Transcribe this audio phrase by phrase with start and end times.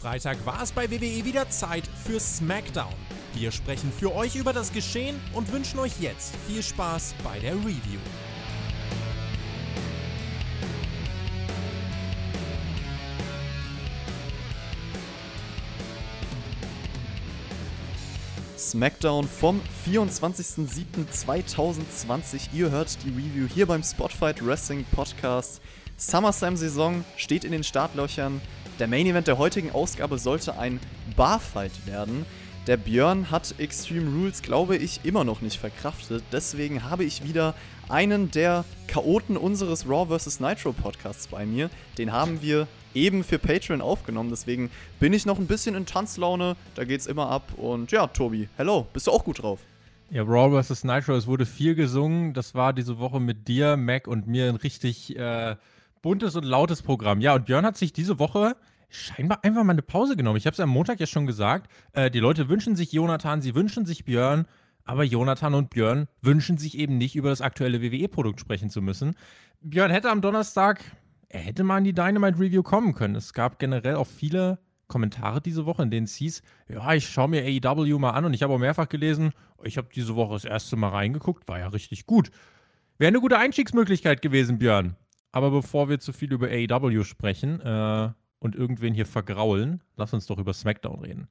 [0.00, 2.94] Freitag war es bei WWE wieder Zeit für SmackDown.
[3.34, 7.52] Wir sprechen für euch über das Geschehen und wünschen euch jetzt viel Spaß bei der
[7.56, 8.00] Review.
[18.56, 22.54] SmackDown vom 24.07.2020.
[22.54, 25.60] Ihr hört die Review hier beim Spotfight Wrestling Podcast.
[25.98, 28.40] SummerSlam-Saison steht in den Startlöchern.
[28.80, 30.80] Der Main Event der heutigen Ausgabe sollte ein
[31.14, 32.24] Barfight werden.
[32.66, 36.24] Der Björn hat Extreme Rules, glaube ich, immer noch nicht verkraftet.
[36.32, 37.54] Deswegen habe ich wieder
[37.90, 40.40] einen der Chaoten unseres Raw vs.
[40.40, 41.68] Nitro Podcasts bei mir.
[41.98, 44.30] Den haben wir eben für Patreon aufgenommen.
[44.30, 46.56] Deswegen bin ich noch ein bisschen in Tanzlaune.
[46.74, 47.52] Da geht's immer ab.
[47.58, 49.60] Und ja, Tobi, hello, bist du auch gut drauf?
[50.08, 50.84] Ja, Raw vs.
[50.84, 52.32] Nitro, es wurde viel gesungen.
[52.32, 55.56] Das war diese Woche mit dir, Mac und mir ein richtig äh,
[56.00, 57.20] buntes und lautes Programm.
[57.20, 58.56] Ja, und Björn hat sich diese Woche
[58.90, 60.36] scheinbar einfach mal eine Pause genommen.
[60.36, 61.70] Ich habe es am Montag ja schon gesagt.
[61.92, 64.46] Äh, die Leute wünschen sich Jonathan, sie wünschen sich Björn,
[64.84, 69.14] aber Jonathan und Björn wünschen sich eben nicht, über das aktuelle WWE-Produkt sprechen zu müssen.
[69.60, 70.82] Björn hätte am Donnerstag,
[71.28, 73.14] er hätte mal in die Dynamite Review kommen können.
[73.14, 77.28] Es gab generell auch viele Kommentare diese Woche, in denen es hieß, ja, ich schaue
[77.28, 79.32] mir AEW mal an und ich habe auch mehrfach gelesen,
[79.62, 82.30] ich habe diese Woche das erste Mal reingeguckt, war ja richtig gut.
[82.98, 84.96] Wäre eine gute Einstiegsmöglichkeit gewesen, Björn.
[85.32, 88.10] Aber bevor wir zu viel über AEW sprechen, äh,
[88.40, 91.28] und irgendwen hier vergraulen, lass uns doch über SmackDown reden.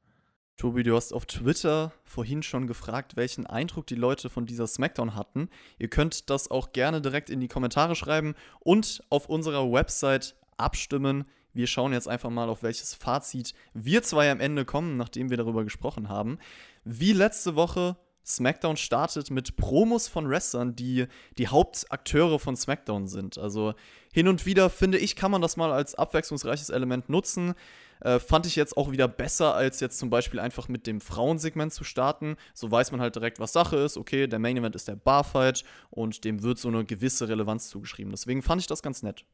[0.60, 5.16] Tobi, du hast auf Twitter vorhin schon gefragt, welchen Eindruck die Leute von dieser SmackDown
[5.16, 5.50] hatten.
[5.78, 11.24] Ihr könnt das auch gerne direkt in die Kommentare schreiben und auf unserer Website abstimmen.
[11.54, 15.38] Wir schauen jetzt einfach mal, auf welches Fazit wir zwei am Ende kommen, nachdem wir
[15.38, 16.40] darüber gesprochen haben.
[16.84, 17.96] Wie letzte Woche
[18.30, 23.38] SmackDown startet mit Promos von Wrestlern, die die Hauptakteure von SmackDown sind.
[23.38, 23.74] Also
[24.14, 27.56] hin und wieder, finde ich, kann man das mal als abwechslungsreiches Element nutzen.
[28.02, 31.74] Äh, fand ich jetzt auch wieder besser, als jetzt zum Beispiel einfach mit dem Frauensegment
[31.74, 32.38] zu starten.
[32.54, 33.98] So weiß man halt direkt, was Sache ist.
[33.98, 38.12] Okay, der Main Event ist der Barfight und dem wird so eine gewisse Relevanz zugeschrieben.
[38.12, 39.26] Deswegen fand ich das ganz nett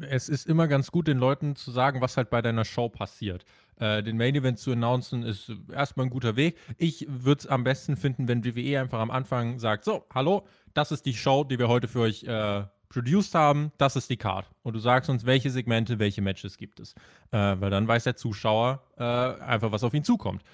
[0.00, 3.44] es ist immer ganz gut, den Leuten zu sagen, was halt bei deiner Show passiert.
[3.82, 6.56] Äh, den Main Event zu announcen ist erstmal ein guter Weg.
[6.78, 10.92] Ich würde es am besten finden, wenn WWE einfach am Anfang sagt: So, hallo, das
[10.92, 14.48] ist die Show, die wir heute für euch äh, produced haben, das ist die Card.
[14.62, 16.94] Und du sagst uns, welche Segmente, welche Matches gibt es.
[17.32, 20.44] Äh, weil dann weiß der Zuschauer äh, einfach, was auf ihn zukommt.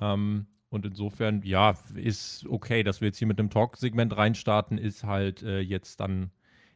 [0.00, 5.04] Ähm, und insofern, ja, ist okay, dass wir jetzt hier mit einem Talk-Segment reinstarten, ist
[5.04, 6.30] halt äh, jetzt dann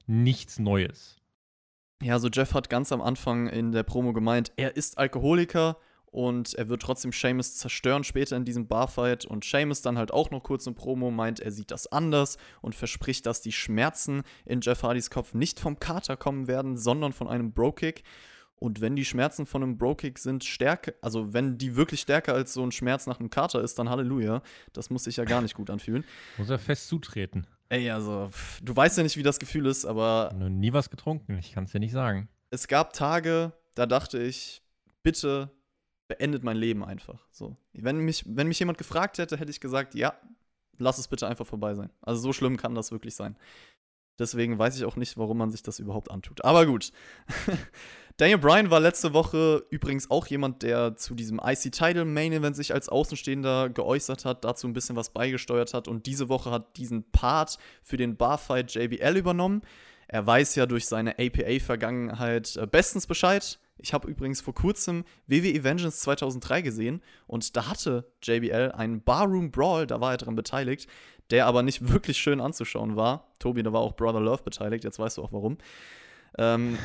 [0.06, 1.17] nichts Neues.
[2.03, 5.79] Ja, so Jeff hat ganz am Anfang in der Promo gemeint, er ist Alkoholiker
[6.12, 9.25] und er wird trotzdem Seamus zerstören später in diesem Barfight.
[9.25, 12.75] Und Seamus dann halt auch noch kurz in Promo meint, er sieht das anders und
[12.75, 17.28] verspricht, dass die Schmerzen in Jeff Hardys Kopf nicht vom Kater kommen werden, sondern von
[17.28, 18.03] einem Bro-Kick.
[18.56, 22.53] Und wenn die Schmerzen von einem Bro-Kick sind stärker, also wenn die wirklich stärker als
[22.53, 24.43] so ein Schmerz nach einem Kater ist, dann Halleluja.
[24.75, 26.05] Das muss sich ja gar nicht gut anfühlen.
[26.37, 27.47] muss er fest zutreten.
[27.71, 28.29] Ey, also,
[28.62, 30.29] du weißt ja nicht, wie das Gefühl ist, aber.
[30.31, 32.29] Ich habe nie was getrunken, ich kann es dir nicht sagen.
[32.50, 34.62] Es gab Tage, da dachte ich,
[35.03, 35.50] bitte
[36.12, 37.27] beendet mein Leben einfach.
[37.31, 37.56] So.
[37.73, 40.15] Wenn mich, wenn mich jemand gefragt hätte, hätte ich gesagt, ja,
[40.78, 41.91] lass es bitte einfach vorbei sein.
[42.03, 43.37] Also so schlimm kann das wirklich sein.
[44.19, 46.45] Deswegen weiß ich auch nicht, warum man sich das überhaupt antut.
[46.45, 46.93] Aber gut.
[48.19, 52.75] Daniel Bryan war letzte Woche übrigens auch jemand, der zu diesem IC-Title Main Event sich
[52.75, 57.11] als Außenstehender geäußert hat, dazu ein bisschen was beigesteuert hat und diese Woche hat diesen
[57.11, 59.62] Part für den Barfight JBL übernommen.
[60.09, 63.59] Er weiß ja durch seine APA-Vergangenheit äh, bestens Bescheid.
[63.82, 69.50] Ich habe übrigens vor kurzem WWE Vengeance 2003 gesehen und da hatte JBL einen Barroom
[69.50, 70.88] Brawl, da war er dran beteiligt,
[71.31, 73.32] der aber nicht wirklich schön anzuschauen war.
[73.38, 75.59] Tobi, da war auch Brother Love beteiligt, jetzt weißt du auch warum.
[76.38, 76.78] Ähm,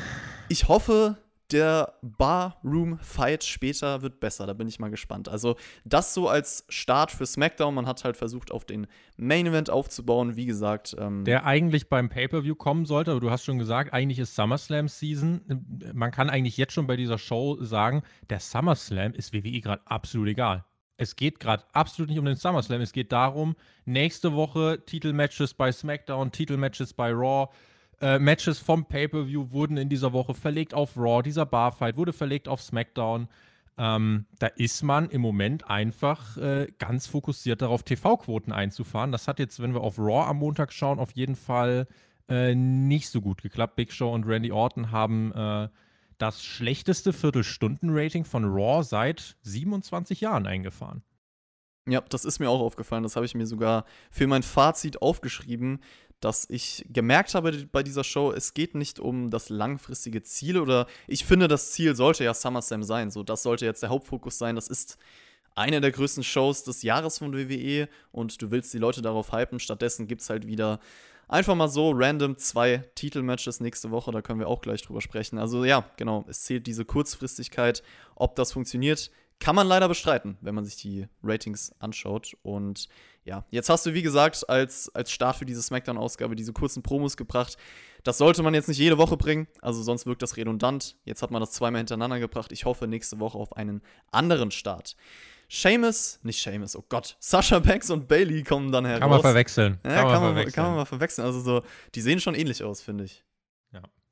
[0.48, 1.16] ich hoffe,
[1.52, 4.46] der Barroom-Fight später wird besser.
[4.46, 5.28] Da bin ich mal gespannt.
[5.28, 7.74] Also, das so als Start für SmackDown.
[7.74, 8.86] Man hat halt versucht, auf den
[9.16, 10.36] Main-Event aufzubauen.
[10.36, 10.96] Wie gesagt.
[10.98, 15.92] Ähm der eigentlich beim Pay-Per-View kommen sollte, aber du hast schon gesagt, eigentlich ist SummerSlam-Season.
[15.94, 20.28] Man kann eigentlich jetzt schon bei dieser Show sagen, der SummerSlam ist WWE gerade absolut
[20.28, 20.64] egal.
[21.00, 22.80] Es geht gerade absolut nicht um den SummerSlam.
[22.80, 23.54] Es geht darum,
[23.84, 27.48] nächste Woche Titelmatches bei SmackDown, Titelmatches bei Raw
[28.00, 31.22] äh, Matches vom Pay-Per-View wurden in dieser Woche verlegt auf Raw.
[31.22, 33.28] Dieser Barfight wurde verlegt auf SmackDown.
[33.76, 39.12] Ähm, da ist man im Moment einfach äh, ganz fokussiert darauf, TV-Quoten einzufahren.
[39.12, 41.86] Das hat jetzt, wenn wir auf Raw am Montag schauen, auf jeden Fall
[42.28, 43.76] äh, nicht so gut geklappt.
[43.76, 45.68] Big Show und Randy Orton haben äh,
[46.18, 51.02] das schlechteste Viertelstunden-Rating von Raw seit 27 Jahren eingefahren.
[51.88, 53.02] Ja, das ist mir auch aufgefallen.
[53.02, 55.80] Das habe ich mir sogar für mein Fazit aufgeschrieben.
[56.20, 60.86] Dass ich gemerkt habe bei dieser Show, es geht nicht um das langfristige Ziel oder
[61.06, 63.10] ich finde, das Ziel sollte ja SummerSlam sein.
[63.10, 64.56] So, das sollte jetzt der Hauptfokus sein.
[64.56, 64.98] Das ist
[65.54, 69.60] eine der größten Shows des Jahres von WWE und du willst die Leute darauf hypen.
[69.60, 70.80] Stattdessen gibt es halt wieder
[71.28, 74.10] einfach mal so random zwei Titelmatches nächste Woche.
[74.10, 75.38] Da können wir auch gleich drüber sprechen.
[75.38, 77.82] Also ja, genau, es zählt diese Kurzfristigkeit.
[78.14, 82.36] Ob das funktioniert, kann man leider bestreiten, wenn man sich die Ratings anschaut.
[82.42, 82.88] Und
[83.24, 87.16] ja, jetzt hast du, wie gesagt, als, als Start für diese SmackDown-Ausgabe diese kurzen Promos
[87.16, 87.56] gebracht.
[88.02, 90.96] Das sollte man jetzt nicht jede Woche bringen, also sonst wirkt das redundant.
[91.04, 92.52] Jetzt hat man das zweimal hintereinander gebracht.
[92.52, 94.96] Ich hoffe nächste Woche auf einen anderen Start.
[95.50, 99.00] Seamus, nicht Seamus, oh Gott, Sasha Banks und Bailey kommen dann heraus.
[99.00, 99.78] Kann man verwechseln.
[99.84, 100.52] Ja, kann, kann, man, verwechseln.
[100.52, 101.24] kann man mal verwechseln.
[101.24, 101.62] Also so,
[101.94, 103.24] die sehen schon ähnlich aus, finde ich.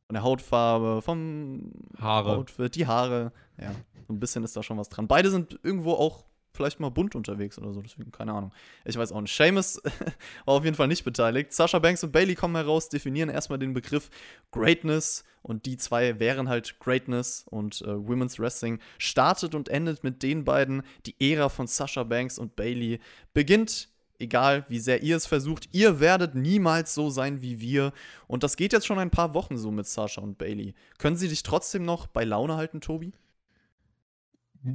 [0.07, 2.37] Von der Hautfarbe, vom Haare.
[2.37, 3.33] Outfit, die Haare.
[3.61, 3.73] Ja,
[4.07, 5.09] so ein bisschen ist da schon was dran.
[5.09, 6.25] Beide sind irgendwo auch
[6.57, 8.53] vielleicht mal bunt unterwegs oder so, deswegen keine Ahnung.
[8.85, 9.37] Ich weiß auch nicht.
[9.37, 9.81] Seamus
[10.45, 11.53] war auf jeden Fall nicht beteiligt.
[11.53, 14.11] Sasha Banks und Bailey kommen heraus, definieren erstmal den Begriff
[14.51, 20.23] Greatness und die zwei wären halt Greatness und äh, Women's Wrestling startet und endet mit
[20.23, 20.83] den beiden.
[21.05, 23.01] Die Ära von Sasha Banks und Bailey
[23.33, 23.89] beginnt
[24.19, 27.93] egal wie sehr ihr es versucht, ihr werdet niemals so sein wie wir.
[28.27, 30.75] Und das geht jetzt schon ein paar Wochen so mit Sasha und Bailey.
[30.99, 33.13] Können sie dich trotzdem noch bei Laune halten, Tobi?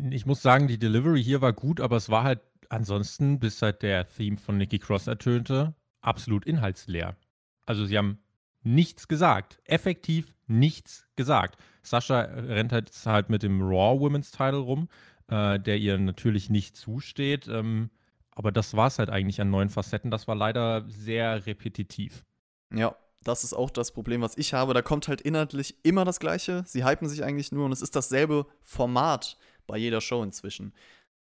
[0.10, 2.40] Ich muss sagen, die Delivery hier war gut, aber es war halt
[2.70, 7.16] ansonsten, bis halt der Theme von Nikki Cross ertönte, absolut inhaltsleer.
[7.66, 8.20] Also sie haben
[8.64, 9.60] nichts gesagt.
[9.66, 11.58] Effektiv nichts gesagt.
[11.84, 14.88] Sascha rennt halt, halt mit dem Raw Women's Title rum,
[15.28, 17.48] äh, der ihr natürlich nicht zusteht.
[17.48, 17.90] Ähm,
[18.36, 20.12] aber das war es halt eigentlich an neuen Facetten.
[20.12, 22.26] Das war leider sehr repetitiv.
[22.74, 24.74] Ja, das ist auch das Problem, was ich habe.
[24.74, 26.64] Da kommt halt inhaltlich immer das Gleiche.
[26.66, 29.38] Sie hypen sich eigentlich nur und es ist dasselbe Format
[29.68, 30.74] bei jeder Show inzwischen.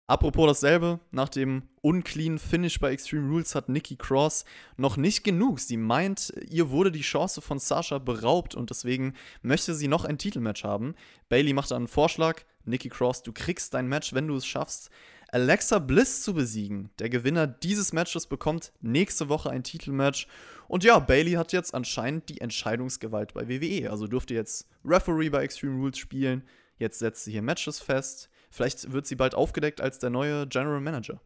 [0.05, 4.44] Apropos dasselbe, nach dem unclean Finish bei Extreme Rules hat Nikki Cross
[4.75, 5.61] noch nicht genug.
[5.61, 9.13] Sie meint, ihr wurde die Chance von Sasha beraubt und deswegen
[9.44, 10.95] möchte sie noch ein Titelmatch haben.
[11.29, 12.41] Bailey macht einen Vorschlag.
[12.65, 14.89] Nikki Cross, du kriegst dein Match, wenn du es schaffst,
[15.33, 16.91] Alexa Bliss zu besiegen.
[17.00, 20.27] Der Gewinner dieses Matches bekommt nächste Woche ein Titelmatch.
[20.68, 23.89] Und ja, Bailey hat jetzt anscheinend die Entscheidungsgewalt bei WWE.
[23.89, 26.44] Also durfte jetzt Referee bei Extreme Rules spielen.
[26.77, 28.30] Jetzt setzt sie hier Matches fest.
[28.51, 31.19] Vielleicht wird sie bald aufgedeckt als der neue General Manager.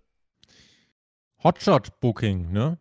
[1.43, 2.79] Hotshot-Booking, ne?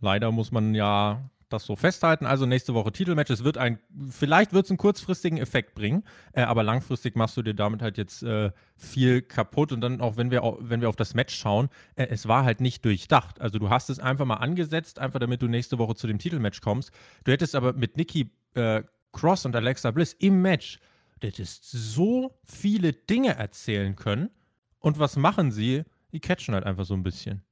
[0.00, 2.26] Leider muss man ja das so festhalten.
[2.26, 3.30] Also nächste Woche Titelmatch.
[3.30, 3.78] Es wird ein,
[4.10, 7.98] vielleicht wird es einen kurzfristigen Effekt bringen, äh, aber langfristig machst du dir damit halt
[7.98, 9.72] jetzt äh, viel kaputt.
[9.72, 12.60] Und dann auch, wenn wir, wenn wir auf das Match schauen, äh, es war halt
[12.60, 13.40] nicht durchdacht.
[13.40, 16.60] Also du hast es einfach mal angesetzt, einfach damit du nächste Woche zu dem Titelmatch
[16.60, 16.90] kommst.
[17.24, 18.82] Du hättest aber mit Nikki äh,
[19.12, 20.78] Cross und Alexa Bliss im Match
[21.20, 24.30] du hättest so viele Dinge erzählen können.
[24.78, 25.84] Und was machen sie?
[26.12, 27.42] Die catchen halt einfach so ein bisschen.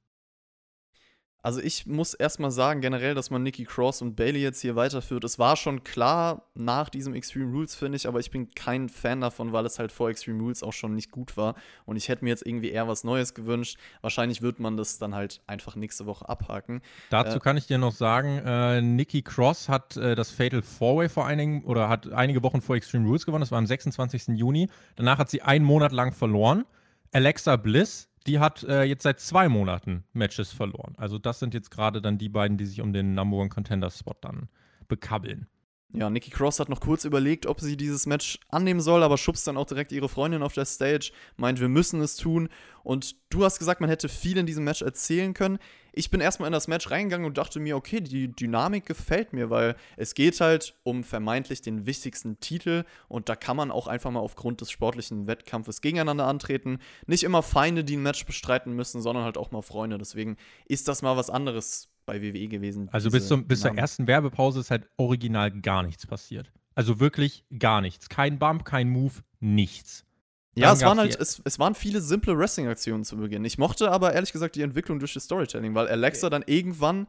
[1.45, 5.23] Also ich muss erstmal sagen, generell, dass man Nikki Cross und Bailey jetzt hier weiterführt.
[5.23, 9.21] Es war schon klar nach diesem Extreme Rules, finde ich, aber ich bin kein Fan
[9.21, 11.53] davon, weil es halt vor Extreme Rules auch schon nicht gut war.
[11.85, 13.77] Und ich hätte mir jetzt irgendwie eher was Neues gewünscht.
[14.01, 16.81] Wahrscheinlich wird man das dann halt einfach nächste Woche abhaken.
[17.11, 21.09] Dazu äh, kann ich dir noch sagen, äh, Nikki Cross hat äh, das Fatal Four-Way
[21.09, 23.41] vor einigen oder hat einige Wochen vor Extreme Rules gewonnen.
[23.41, 24.29] Das war am 26.
[24.29, 24.67] Juni.
[24.95, 26.65] Danach hat sie einen Monat lang verloren.
[27.11, 30.93] Alexa Bliss die hat äh, jetzt seit zwei Monaten Matches verloren.
[30.97, 33.91] Also das sind jetzt gerade dann die beiden, die sich um den Number One Contender
[33.91, 34.49] Spot dann
[34.87, 35.47] bekabbeln.
[35.97, 39.47] Ja, Nikki Cross hat noch kurz überlegt, ob sie dieses Match annehmen soll, aber schubst
[39.47, 42.49] dann auch direkt ihre Freundin auf der Stage, meint, wir müssen es tun.
[42.83, 45.57] Und du hast gesagt, man hätte viel in diesem Match erzählen können.
[45.93, 49.49] Ich bin erstmal in das Match reingegangen und dachte mir, okay, die Dynamik gefällt mir,
[49.49, 54.11] weil es geht halt um vermeintlich den wichtigsten Titel und da kann man auch einfach
[54.11, 56.79] mal aufgrund des sportlichen Wettkampfes gegeneinander antreten.
[57.07, 59.97] Nicht immer Feinde, die ein Match bestreiten müssen, sondern halt auch mal Freunde.
[59.97, 60.35] Deswegen
[60.65, 62.89] ist das mal was anderes bei WWE gewesen.
[62.91, 66.51] Also bis, zum, bis zur ersten Werbepause ist halt original gar nichts passiert.
[66.75, 68.09] Also wirklich gar nichts.
[68.09, 70.05] Kein Bump, kein Move, nichts.
[70.57, 73.43] Ja, es waren halt, es, es waren viele simple Wrestling-Aktionen zu Beginn.
[73.43, 76.31] Ich mochte aber ehrlich gesagt die Entwicklung durch das Storytelling, weil Alexa okay.
[76.31, 77.07] dann irgendwann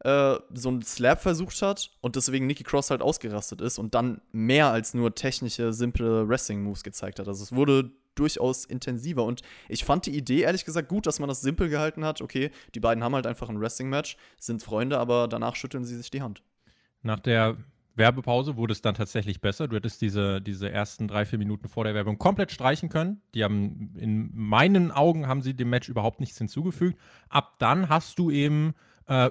[0.00, 4.20] äh, so einen Slap versucht hat und deswegen Nikki Cross halt ausgerastet ist und dann
[4.30, 7.26] mehr als nur technische, simple Wrestling-Moves gezeigt hat.
[7.26, 9.24] Also es wurde durchaus intensiver.
[9.24, 12.20] Und ich fand die Idee ehrlich gesagt gut, dass man das simpel gehalten hat.
[12.20, 16.10] Okay, die beiden haben halt einfach ein Wrestling-Match, sind Freunde, aber danach schütteln sie sich
[16.10, 16.42] die Hand.
[17.02, 17.56] Nach der
[17.96, 19.68] Werbepause wurde es dann tatsächlich besser.
[19.68, 23.20] Du hättest diese, diese ersten drei, vier Minuten vor der Werbung komplett streichen können.
[23.34, 26.98] Die haben, in meinen Augen, haben sie dem Match überhaupt nichts hinzugefügt.
[27.28, 28.74] Ab dann hast du eben
[29.06, 29.30] äh,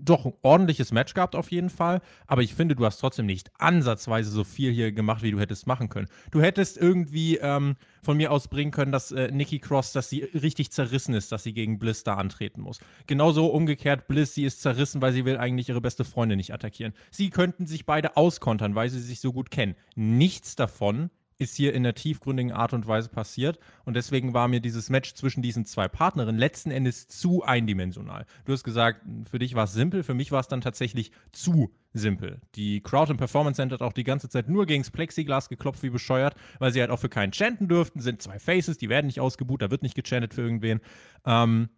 [0.00, 3.50] doch ein ordentliches Match gehabt auf jeden Fall, aber ich finde, du hast trotzdem nicht
[3.58, 6.08] ansatzweise so viel hier gemacht, wie du hättest machen können.
[6.30, 10.22] Du hättest irgendwie ähm, von mir aus bringen können, dass äh, Nikki Cross, dass sie
[10.22, 12.80] richtig zerrissen ist, dass sie gegen Bliss da antreten muss.
[13.06, 16.92] Genauso umgekehrt, Bliss, sie ist zerrissen, weil sie will eigentlich ihre beste Freundin nicht attackieren.
[17.10, 19.74] Sie könnten sich beide auskontern, weil sie sich so gut kennen.
[19.94, 23.58] Nichts davon ist hier in der tiefgründigen Art und Weise passiert.
[23.84, 28.26] Und deswegen war mir dieses Match zwischen diesen zwei Partnerinnen letzten Endes zu eindimensional.
[28.44, 31.74] Du hast gesagt, für dich war es simpel, für mich war es dann tatsächlich zu
[31.92, 32.40] simpel.
[32.54, 35.90] Die Crowd im Performance Center hat auch die ganze Zeit nur gegens Plexiglas geklopft wie
[35.90, 38.00] bescheuert, weil sie halt auch für keinen chanten dürften.
[38.00, 40.80] Sind zwei Faces, die werden nicht ausgebucht, da wird nicht gechantet für irgendwen.
[41.24, 41.68] Ähm,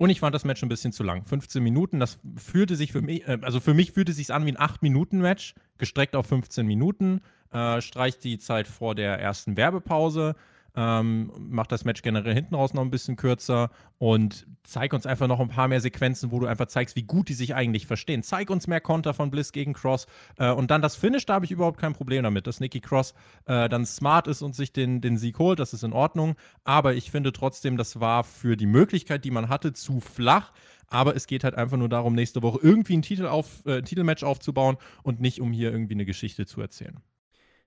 [0.00, 1.26] und ich fand das Match ein bisschen zu lang.
[1.26, 4.46] 15 Minuten, das fühlte sich für mich, äh, also für mich fühlte es sich an
[4.46, 7.20] wie ein 8-Minuten-Match, gestreckt auf 15 Minuten
[7.52, 10.36] äh, streicht die Zeit vor der ersten Werbepause,
[10.76, 15.26] ähm, macht das Match generell hinten raus noch ein bisschen kürzer und zeig uns einfach
[15.26, 18.22] noch ein paar mehr Sequenzen, wo du einfach zeigst, wie gut die sich eigentlich verstehen.
[18.22, 20.06] Zeig uns mehr Konter von Bliss gegen Cross
[20.38, 23.14] äh, und dann das Finish, da habe ich überhaupt kein Problem damit, dass Nikki Cross
[23.46, 26.94] äh, dann smart ist und sich den, den Sieg holt, das ist in Ordnung, aber
[26.94, 30.52] ich finde trotzdem, das war für die Möglichkeit, die man hatte, zu flach.
[30.92, 34.24] Aber es geht halt einfach nur darum, nächste Woche irgendwie ein Titel auf, äh, Titelmatch
[34.24, 37.00] aufzubauen und nicht um hier irgendwie eine Geschichte zu erzählen.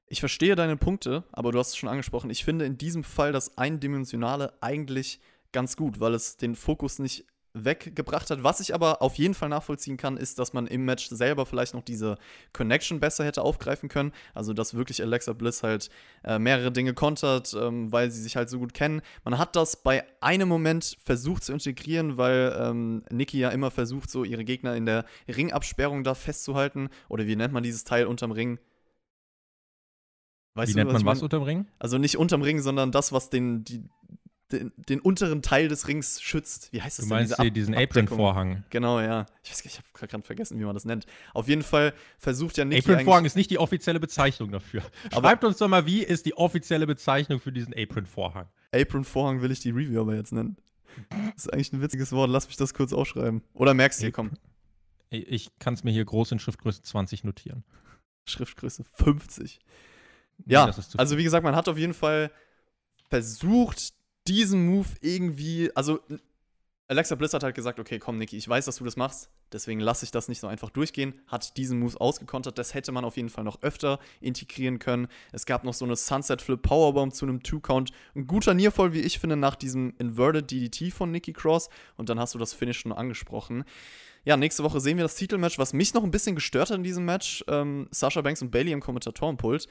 [0.07, 2.29] Ich verstehe deine Punkte, aber du hast es schon angesprochen.
[2.29, 5.19] Ich finde in diesem Fall das Eindimensionale eigentlich
[5.51, 8.43] ganz gut, weil es den Fokus nicht weggebracht hat.
[8.43, 11.75] Was ich aber auf jeden Fall nachvollziehen kann, ist, dass man im Match selber vielleicht
[11.75, 12.17] noch diese
[12.51, 14.12] Connection besser hätte aufgreifen können.
[14.33, 15.89] Also, dass wirklich Alexa Bliss halt
[16.24, 19.01] äh, mehrere Dinge kontert, ähm, weil sie sich halt so gut kennen.
[19.24, 24.10] Man hat das bei einem Moment versucht zu integrieren, weil ähm, Nikki ja immer versucht,
[24.10, 26.89] so ihre Gegner in der Ringabsperrung da festzuhalten.
[27.07, 28.60] Oder wie nennt man dieses Teil unterm Ring?
[30.55, 31.67] Weißt Wie du, nennt man was, was unterm Ring?
[31.79, 33.83] Also nicht unterm Ring, sondern das, was den, die,
[34.51, 36.72] den, den, unteren Teil des Rings schützt.
[36.72, 37.27] Wie heißt das du denn?
[37.27, 38.63] Du meinst diesen Apron-Vorhang.
[38.69, 39.25] Genau, ja.
[39.43, 41.07] Ich weiß ich habe gerade vergessen, wie man das nennt.
[41.33, 44.83] Auf jeden Fall versucht ja Nikki Apron-Vorhang ist nicht die offizielle Bezeichnung dafür.
[45.12, 48.48] Schreibt uns doch mal, wie ist die offizielle Bezeichnung für diesen Apron-Vorhang?
[48.72, 50.57] Apron-Vorhang will ich die Review aber jetzt nennen.
[51.10, 52.29] Das ist eigentlich ein witziges Wort.
[52.29, 53.41] Lass mich das kurz aufschreiben.
[53.53, 54.31] Oder merkst du hier, komm.
[55.10, 57.63] Ich kann es mir hier groß in Schriftgröße 20 notieren.
[58.25, 59.60] Schriftgröße 50.
[60.46, 62.32] Ja, also wie gesagt, man hat auf jeden Fall
[63.10, 63.94] versucht,
[64.28, 66.00] diesen Move irgendwie, also
[66.88, 69.80] Alexa Bliss hat halt gesagt, okay, komm, Niki, ich weiß, dass du das machst, deswegen
[69.80, 71.13] lasse ich das nicht so einfach durchgehen.
[71.28, 72.58] Hat diesen Move ausgekontert.
[72.58, 75.08] Das hätte man auf jeden Fall noch öfter integrieren können.
[75.32, 77.92] Es gab noch so eine Sunset Flip Powerbomb zu einem Two-Count.
[78.16, 81.70] Ein guter Nearfall, wie ich finde, nach diesem Inverted DDT von Nikki Cross.
[81.96, 83.63] Und dann hast du das Finish schon angesprochen.
[84.25, 86.84] Ja, nächste Woche sehen wir das Titelmatch, was mich noch ein bisschen gestört hat in
[86.84, 87.44] diesem Match.
[87.48, 89.68] Ähm, Sasha Banks und Bailey im Kommentatorenpult.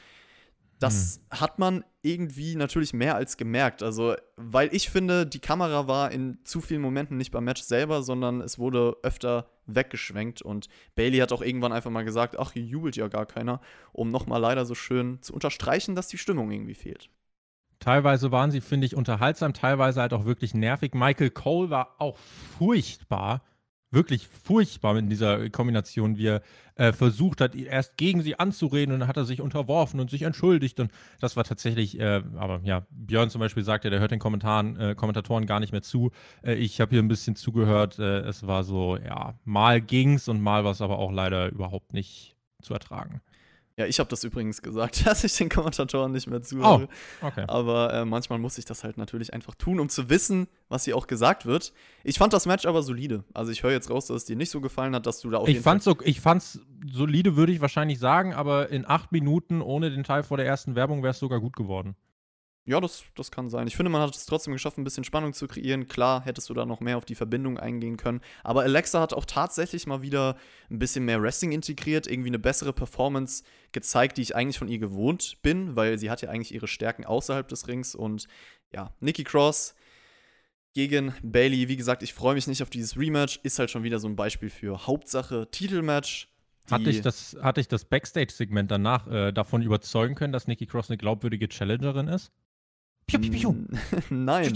[0.83, 1.41] Das hm.
[1.41, 3.83] hat man irgendwie natürlich mehr als gemerkt.
[3.85, 8.03] Also, weil ich finde, die Kamera war in zu vielen Momenten nicht beim Match selber,
[8.03, 10.43] sondern es wurde öfter weggeschwenkt.
[10.43, 13.61] Und Bailey hat auch irgendwann einfach mal gesagt: Ach, hier jubelt ja gar keiner,
[13.93, 17.09] um nochmal leider so schön zu unterstreichen, dass die Stimmung irgendwie fehlt.
[17.79, 20.95] Teilweise waren sie, finde ich, unterhaltsam, teilweise halt auch wirklich nervig.
[20.95, 23.43] Michael Cole war auch furchtbar
[23.93, 26.43] wirklich furchtbar in dieser Kombination, wie er
[26.75, 30.23] äh, versucht hat, erst gegen sie anzureden und dann hat er sich unterworfen und sich
[30.23, 30.81] entschuldigt.
[30.81, 34.79] Und das war tatsächlich, äh, aber ja, Björn zum Beispiel sagte, der hört den Kommentaren,
[34.79, 36.11] äh, Kommentatoren gar nicht mehr zu.
[36.43, 37.99] Äh, ich habe hier ein bisschen zugehört.
[37.99, 41.93] Äh, es war so, ja, mal ging's und mal war es aber auch leider überhaupt
[41.93, 43.21] nicht zu ertragen.
[43.77, 46.89] Ja, ich habe das übrigens gesagt, dass ich den Kommentatoren nicht mehr zuhöre.
[47.23, 47.45] Oh, okay.
[47.49, 50.97] Aber äh, manchmal muss ich das halt natürlich einfach tun, um zu wissen, was hier
[50.97, 51.73] auch gesagt wird.
[52.05, 53.25] Ich fand das Match aber solide.
[53.33, 55.39] Also ich höre jetzt raus, dass es dir nicht so gefallen hat, dass du da
[55.39, 56.61] auf ich fand's so, Ich fand's
[56.91, 60.75] solide, würde ich wahrscheinlich sagen, aber in acht Minuten ohne den Teil vor der ersten
[60.75, 61.97] Werbung wäre es sogar gut geworden.
[62.65, 63.67] Ja, das, das kann sein.
[63.67, 65.89] Ich finde, man hat es trotzdem geschafft, ein bisschen Spannung zu kreieren.
[65.89, 68.21] Klar, hättest du da noch mehr auf die Verbindung eingehen können.
[68.45, 70.37] Aber Alexa hat auch tatsächlich mal wieder
[70.71, 73.43] ein bisschen mehr Wrestling integriert, irgendwie eine bessere Performance
[73.73, 77.05] gezeigt, die ich eigentlich von ihr gewohnt bin, weil sie hat ja eigentlich ihre Stärken
[77.05, 77.97] außerhalb des Rings.
[77.97, 78.29] Und
[78.73, 79.75] ja, Nikki Cross
[80.73, 83.41] gegen Bailey, wie gesagt, ich freue mich nicht auf dieses Rematch.
[83.43, 86.29] Ist halt schon wieder so ein Beispiel für Hauptsache Titelmatch.
[86.71, 90.91] Hatte ich das, hatte ich das Backstage-Segment danach äh, davon überzeugen können, dass Nikki Cross
[90.91, 92.31] eine glaubwürdige Challengerin ist?
[93.13, 93.55] Piu, piu, piu.
[94.11, 94.53] Nein.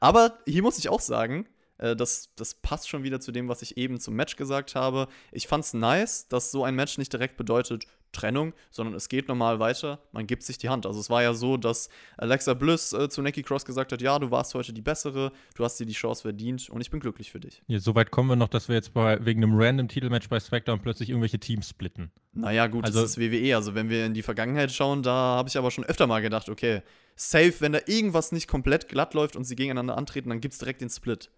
[0.00, 1.46] Aber hier muss ich auch sagen,
[1.78, 5.08] das, das passt schon wieder zu dem, was ich eben zum Match gesagt habe.
[5.32, 9.60] Ich fand's nice, dass so ein Match nicht direkt bedeutet Trennung, sondern es geht normal
[9.60, 10.86] weiter, man gibt sich die Hand.
[10.86, 14.18] Also es war ja so, dass Alexa Bliss äh, zu Nikki Cross gesagt hat, ja,
[14.18, 17.30] du warst heute die Bessere, du hast dir die Chance verdient und ich bin glücklich
[17.30, 17.62] für dich.
[17.66, 20.80] Ja, soweit kommen wir noch, dass wir jetzt bei, wegen einem random Titelmatch bei SmackDown
[20.80, 22.10] plötzlich irgendwelche Teams splitten.
[22.32, 23.54] Naja, gut, also, das ist WWE.
[23.54, 26.48] Also wenn wir in die Vergangenheit schauen, da habe ich aber schon öfter mal gedacht,
[26.48, 26.82] okay,
[27.16, 30.58] safe, wenn da irgendwas nicht komplett glatt läuft und sie gegeneinander antreten, dann gibt es
[30.58, 31.30] direkt den Split.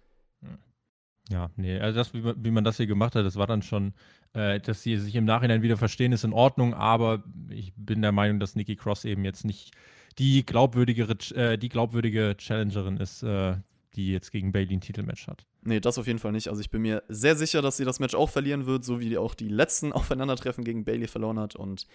[1.31, 3.61] Ja, nee, also das, wie man, wie man das hier gemacht hat, das war dann
[3.63, 3.93] schon,
[4.33, 8.13] äh, dass sie sich im Nachhinein wieder verstehen, ist in Ordnung, aber ich bin der
[8.13, 9.73] Meinung, dass Nikki Cross eben jetzt nicht
[10.19, 13.57] die glaubwürdigere, äh, die glaubwürdige Challengerin ist, äh,
[13.95, 15.45] die jetzt gegen Bailey ein Titelmatch hat.
[15.63, 16.49] Nee, das auf jeden Fall nicht.
[16.49, 19.19] Also ich bin mir sehr sicher, dass sie das Match auch verlieren wird, so wie
[19.19, 21.57] auch die letzten Aufeinandertreffen gegen Bailey verloren hat.
[21.57, 21.87] Und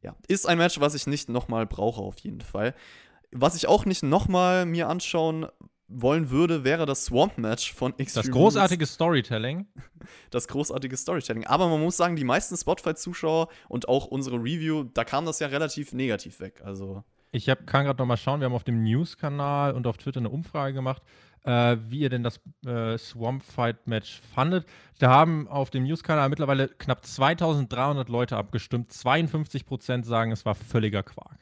[0.00, 2.74] ja, ist ein Match, was ich nicht nochmal brauche, auf jeden Fall.
[3.32, 5.46] Was ich auch nicht nochmal mir anschauen
[5.94, 8.94] wollen würde, wäre das Swamp-Match von Extreme Das großartige Rules.
[8.94, 9.66] Storytelling.
[10.30, 11.46] Das großartige Storytelling.
[11.46, 15.46] Aber man muss sagen, die meisten Spotfight-Zuschauer und auch unsere Review, da kam das ja
[15.46, 16.60] relativ negativ weg.
[16.64, 17.04] Also.
[17.30, 20.28] Ich hab, kann gerade nochmal schauen, wir haben auf dem News-Kanal und auf Twitter eine
[20.30, 21.02] Umfrage gemacht,
[21.44, 24.66] äh, wie ihr denn das äh, Swamp Fight Match fandet.
[24.98, 28.90] Da haben auf dem News-Kanal mittlerweile knapp 2300 Leute abgestimmt.
[28.92, 31.38] 52% sagen, es war völliger Quark.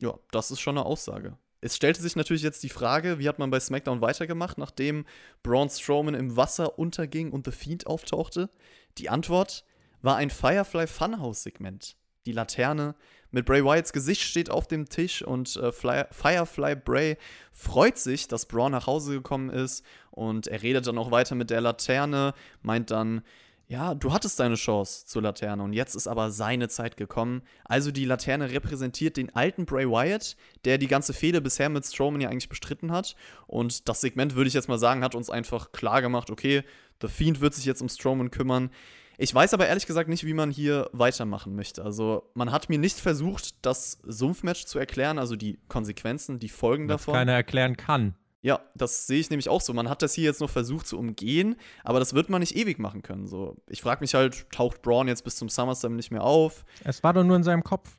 [0.00, 1.36] Ja, das ist schon eine Aussage.
[1.64, 5.06] Es stellte sich natürlich jetzt die Frage, wie hat man bei SmackDown weitergemacht, nachdem
[5.44, 8.50] Braun Strowman im Wasser unterging und The Fiend auftauchte?
[8.98, 9.64] Die Antwort
[10.02, 11.96] war ein Firefly Funhouse-Segment.
[12.26, 12.96] Die Laterne
[13.30, 17.16] mit Bray Wyatts Gesicht steht auf dem Tisch und äh, Firefly Bray
[17.52, 21.50] freut sich, dass Braun nach Hause gekommen ist und er redet dann auch weiter mit
[21.50, 23.22] der Laterne, meint dann,
[23.72, 27.40] ja, du hattest deine Chance zur Laterne und jetzt ist aber seine Zeit gekommen.
[27.64, 30.36] Also die Laterne repräsentiert den alten Bray Wyatt,
[30.66, 33.16] der die ganze Fehde bisher mit Strowman ja eigentlich bestritten hat.
[33.46, 36.64] Und das Segment, würde ich jetzt mal sagen, hat uns einfach klar gemacht, okay,
[37.00, 38.68] The Fiend wird sich jetzt um Strowman kümmern.
[39.16, 41.82] Ich weiß aber ehrlich gesagt nicht, wie man hier weitermachen möchte.
[41.82, 46.88] Also, man hat mir nicht versucht, das Sumpfmatch zu erklären, also die Konsequenzen, die Folgen
[46.88, 47.14] Was davon.
[47.14, 48.16] keiner erklären kann.
[48.44, 49.72] Ja, das sehe ich nämlich auch so.
[49.72, 52.80] Man hat das hier jetzt noch versucht zu umgehen, aber das wird man nicht ewig
[52.80, 53.28] machen können.
[53.28, 56.64] So, ich frage mich halt, taucht Braun jetzt bis zum SummerSlam nicht mehr auf?
[56.82, 57.98] Es war doch nur in seinem Kopf.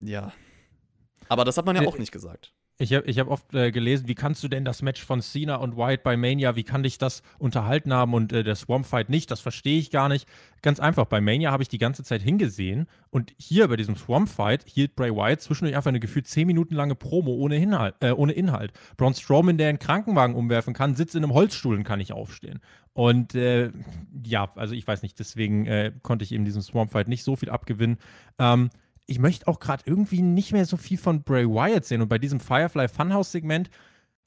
[0.00, 0.32] Ja.
[1.30, 2.52] Aber das hat man ja auch nicht gesagt.
[2.76, 5.56] Ich habe ich hab oft äh, gelesen, wie kannst du denn das Match von Cena
[5.56, 9.10] und White bei Mania, wie kann dich das unterhalten haben und äh, der Swamp Fight
[9.10, 9.30] nicht?
[9.30, 10.26] Das verstehe ich gar nicht.
[10.60, 14.28] Ganz einfach, bei Mania habe ich die ganze Zeit hingesehen und hier bei diesem Swamp
[14.28, 17.94] Fight hielt Bray Wyatt zwischendurch einfach eine gefühlt 10 Minuten lange Promo ohne Inhalt.
[18.00, 18.72] Äh, ohne Inhalt.
[18.96, 22.60] Braun Strowman, der einen Krankenwagen umwerfen kann, sitzt in einem Holzstuhl und kann nicht aufstehen.
[22.92, 23.70] Und äh,
[24.24, 27.36] ja, also ich weiß nicht, deswegen äh, konnte ich eben diesem Swamp Fight nicht so
[27.36, 27.98] viel abgewinnen.
[28.40, 28.70] Ähm,
[29.06, 32.02] ich möchte auch gerade irgendwie nicht mehr so viel von Bray Wyatt sehen.
[32.02, 33.70] Und bei diesem Firefly Funhouse-Segment,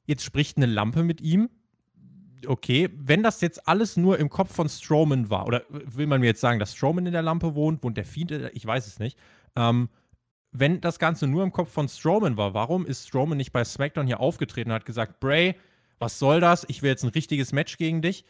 [0.06, 1.50] jetzt spricht eine Lampe mit ihm.
[2.46, 6.28] Okay, wenn das jetzt alles nur im Kopf von Strowman war, oder will man mir
[6.28, 9.18] jetzt sagen, dass Strowman in der Lampe wohnt, wohnt der Fiend, ich weiß es nicht.
[9.56, 9.88] Ähm,
[10.52, 14.06] wenn das Ganze nur im Kopf von Strowman war, warum ist Strowman nicht bei SmackDown
[14.06, 15.56] hier aufgetreten und hat gesagt, Bray,
[15.98, 16.64] was soll das?
[16.68, 18.24] Ich will jetzt ein richtiges Match gegen dich.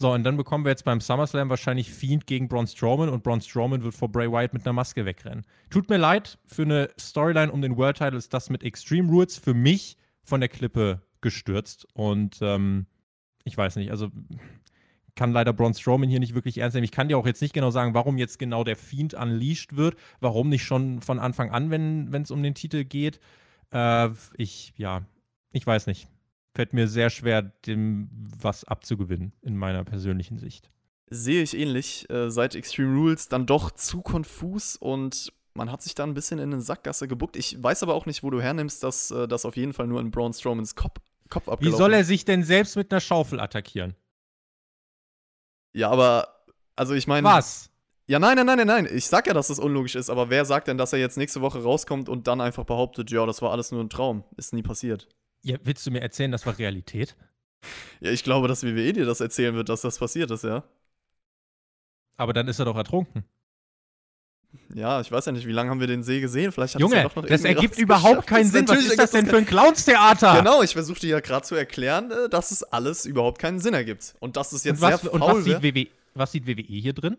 [0.00, 3.42] So, und dann bekommen wir jetzt beim SummerSlam wahrscheinlich Fiend gegen Braun Strowman und Braun
[3.42, 5.44] Strowman wird vor Bray Wyatt mit einer Maske wegrennen.
[5.68, 9.36] Tut mir leid, für eine Storyline um den World Title ist das mit Extreme Rules
[9.36, 11.86] für mich von der Klippe gestürzt.
[11.92, 12.86] Und ähm,
[13.44, 14.08] ich weiß nicht, also
[15.16, 16.84] kann leider Braun Strowman hier nicht wirklich ernst nehmen.
[16.84, 19.96] Ich kann dir auch jetzt nicht genau sagen, warum jetzt genau der Fiend unleashed wird.
[20.18, 23.20] Warum nicht schon von Anfang an, wenn es um den Titel geht.
[23.70, 24.08] Äh,
[24.38, 25.02] ich, ja,
[25.52, 26.08] ich weiß nicht
[26.54, 30.70] fällt mir sehr schwer, dem was abzugewinnen, in meiner persönlichen Sicht.
[31.08, 32.08] Sehe ich ähnlich.
[32.10, 36.38] Äh, seit Extreme Rules dann doch zu konfus und man hat sich da ein bisschen
[36.38, 37.36] in eine Sackgasse gebuckt.
[37.36, 40.00] Ich weiß aber auch nicht, wo du hernimmst, dass äh, das auf jeden Fall nur
[40.00, 43.40] in Braun Strowmans Kopf, Kopf abgelaufen Wie soll er sich denn selbst mit einer Schaufel
[43.40, 43.94] attackieren?
[45.72, 46.44] Ja, aber,
[46.76, 47.26] also ich meine.
[47.26, 47.70] Was?
[48.06, 48.88] Ja, nein, nein, nein, nein, nein.
[48.92, 51.40] Ich sag ja, dass das unlogisch ist, aber wer sagt denn, dass er jetzt nächste
[51.40, 54.24] Woche rauskommt und dann einfach behauptet, ja, das war alles nur ein Traum?
[54.36, 55.06] Ist nie passiert.
[55.42, 57.16] Ja, willst du mir erzählen, das war Realität?
[58.00, 60.64] Ja, ich glaube, dass WWE dir das erzählen wird, dass das passiert ist, ja.
[62.16, 63.24] Aber dann ist er doch ertrunken.
[64.74, 66.50] Ja, ich weiß ja nicht, wie lange haben wir den See gesehen?
[66.50, 68.66] Vielleicht hat Junge, ja doch noch das ergibt überhaupt keinen Sinn.
[68.68, 70.38] Was ist das denn für ein Clownstheater?
[70.38, 74.16] Genau, ich versuchte ja gerade zu erklären, äh, dass es alles überhaupt keinen Sinn ergibt.
[74.18, 76.62] Und dass es jetzt und was, sehr faul Und was sieht, WWE, was sieht WWE
[76.62, 77.16] hier drin?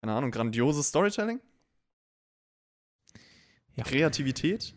[0.00, 1.40] Keine Ahnung, grandioses Storytelling?
[3.76, 3.84] Ja.
[3.84, 4.74] Kreativität?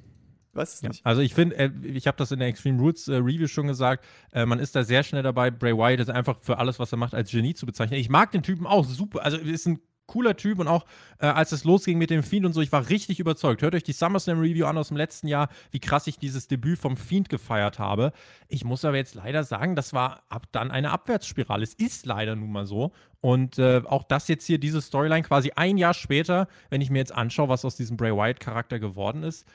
[0.55, 0.89] Weiß es ja.
[0.89, 1.05] nicht.
[1.05, 4.05] Also ich finde, äh, ich habe das in der Extreme Roots äh, Review schon gesagt,
[4.31, 6.97] äh, man ist da sehr schnell dabei, Bray Wyatt ist einfach für alles, was er
[6.97, 7.99] macht, als Genie zu bezeichnen.
[7.99, 9.23] Ich mag den Typen auch super.
[9.23, 10.85] Also ist ein cooler Typ und auch
[11.19, 13.61] äh, als es losging mit dem Fiend und so, ich war richtig überzeugt.
[13.61, 16.79] Hört euch die SummerSlam Review an aus dem letzten Jahr, wie krass ich dieses Debüt
[16.79, 18.11] vom Fiend gefeiert habe.
[18.47, 21.63] Ich muss aber jetzt leider sagen, das war ab dann eine Abwärtsspirale.
[21.63, 22.91] Es ist leider nun mal so.
[23.21, 26.99] Und äh, auch das jetzt hier, diese Storyline quasi ein Jahr später, wenn ich mir
[26.99, 29.47] jetzt anschaue, was aus diesem Bray Wyatt-Charakter geworden ist,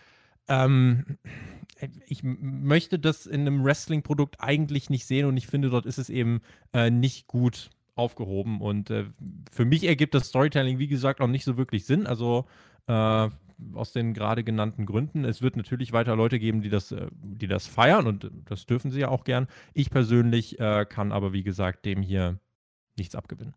[0.49, 1.19] ähm,
[2.07, 6.11] ich möchte das in einem Wrestling-Produkt eigentlich nicht sehen und ich finde, dort ist es
[6.11, 6.41] eben
[6.73, 8.61] äh, nicht gut aufgehoben.
[8.61, 9.07] Und äh,
[9.51, 12.07] für mich ergibt das Storytelling, wie gesagt, auch nicht so wirklich Sinn.
[12.07, 12.47] Also,
[12.87, 13.29] äh,
[13.75, 15.25] aus den gerade genannten Gründen.
[15.25, 18.91] Es wird natürlich weiter Leute geben, die das, äh, die das feiern und das dürfen
[18.91, 19.49] sie ja auch gern.
[19.75, 22.39] Ich persönlich äh, kann aber, wie gesagt, dem hier
[22.97, 23.55] nichts abgewinnen.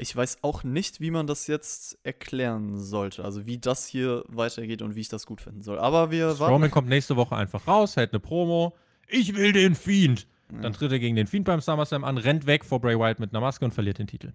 [0.00, 3.24] Ich weiß auch nicht, wie man das jetzt erklären sollte.
[3.24, 5.78] Also wie das hier weitergeht und wie ich das gut finden soll.
[5.78, 8.76] Aber wir Strowman kommt nächste Woche einfach raus, hält eine Promo.
[9.08, 10.26] Ich will den Fiend.
[10.50, 13.32] Dann tritt er gegen den Fiend beim SummerSlam an, rennt weg vor Bray Wyatt mit
[13.32, 14.32] einer Maske und verliert den Titel.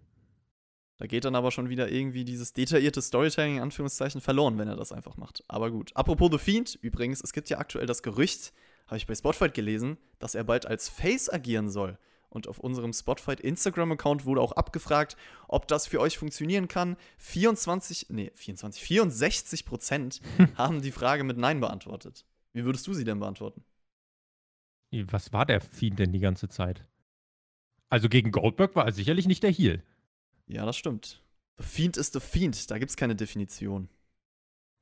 [0.98, 4.76] Da geht dann aber schon wieder irgendwie dieses detaillierte Storytelling in Anführungszeichen verloren, wenn er
[4.76, 5.44] das einfach macht.
[5.48, 5.92] Aber gut.
[5.96, 8.54] Apropos The Fiend, übrigens, es gibt ja aktuell das Gerücht,
[8.88, 11.98] habe ich bei Spotfight gelesen, dass er bald als Face agieren soll.
[12.34, 15.16] Und auf unserem Spotfight Instagram-Account wurde auch abgefragt,
[15.48, 16.98] ob das für euch funktionieren kann.
[17.20, 20.20] 24, nee, 24, 64 Prozent
[20.56, 22.26] haben die Frage mit Nein beantwortet.
[22.54, 23.64] Wie würdest du sie denn beantworten?
[24.92, 26.88] Was war der Fiend denn die ganze Zeit?
[27.90, 29.84] Also gegen Goldberg war er sicherlich nicht der Heal.
[30.48, 31.22] Ja, das stimmt.
[31.60, 33.90] The Fiend ist The Fiend, da gibt es keine Definition.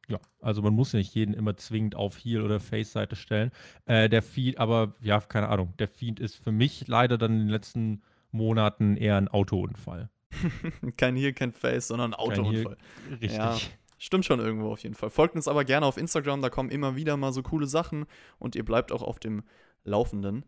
[0.07, 3.51] Ja, also man muss ja nicht jeden immer zwingend auf Heal- oder Face-Seite stellen.
[3.85, 5.73] Äh, der Fiend, aber ja, keine Ahnung.
[5.79, 10.09] Der Fiend ist für mich leider dann in den letzten Monaten eher ein Autounfall.
[10.97, 12.77] kein Heal, kein Face, sondern ein Autounfall.
[13.07, 13.37] Heal, richtig.
[13.37, 13.57] Ja,
[13.97, 15.09] stimmt schon irgendwo auf jeden Fall.
[15.09, 18.05] Folgt uns aber gerne auf Instagram, da kommen immer wieder mal so coole Sachen
[18.39, 19.43] und ihr bleibt auch auf dem
[19.83, 20.45] Laufenden.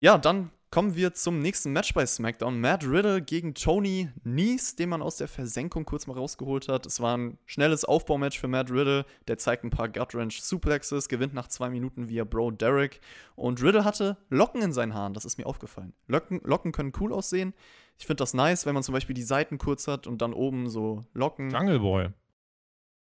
[0.00, 2.60] Ja, dann kommen wir zum nächsten Match bei SmackDown.
[2.60, 6.84] Matt Riddle gegen Tony Nies, den man aus der Versenkung kurz mal rausgeholt hat.
[6.84, 9.06] Es war ein schnelles Aufbaumatch für Matt Riddle.
[9.26, 13.00] Der zeigt ein paar Gut-Wrench Suplexes, gewinnt nach zwei Minuten via Bro Derek.
[13.36, 15.94] Und Riddle hatte Locken in seinen Haaren, das ist mir aufgefallen.
[16.08, 17.54] Locken, Locken können cool aussehen.
[17.98, 20.68] Ich finde das nice, wenn man zum Beispiel die Seiten kurz hat und dann oben
[20.68, 21.48] so Locken.
[21.48, 22.08] Jungle Boy.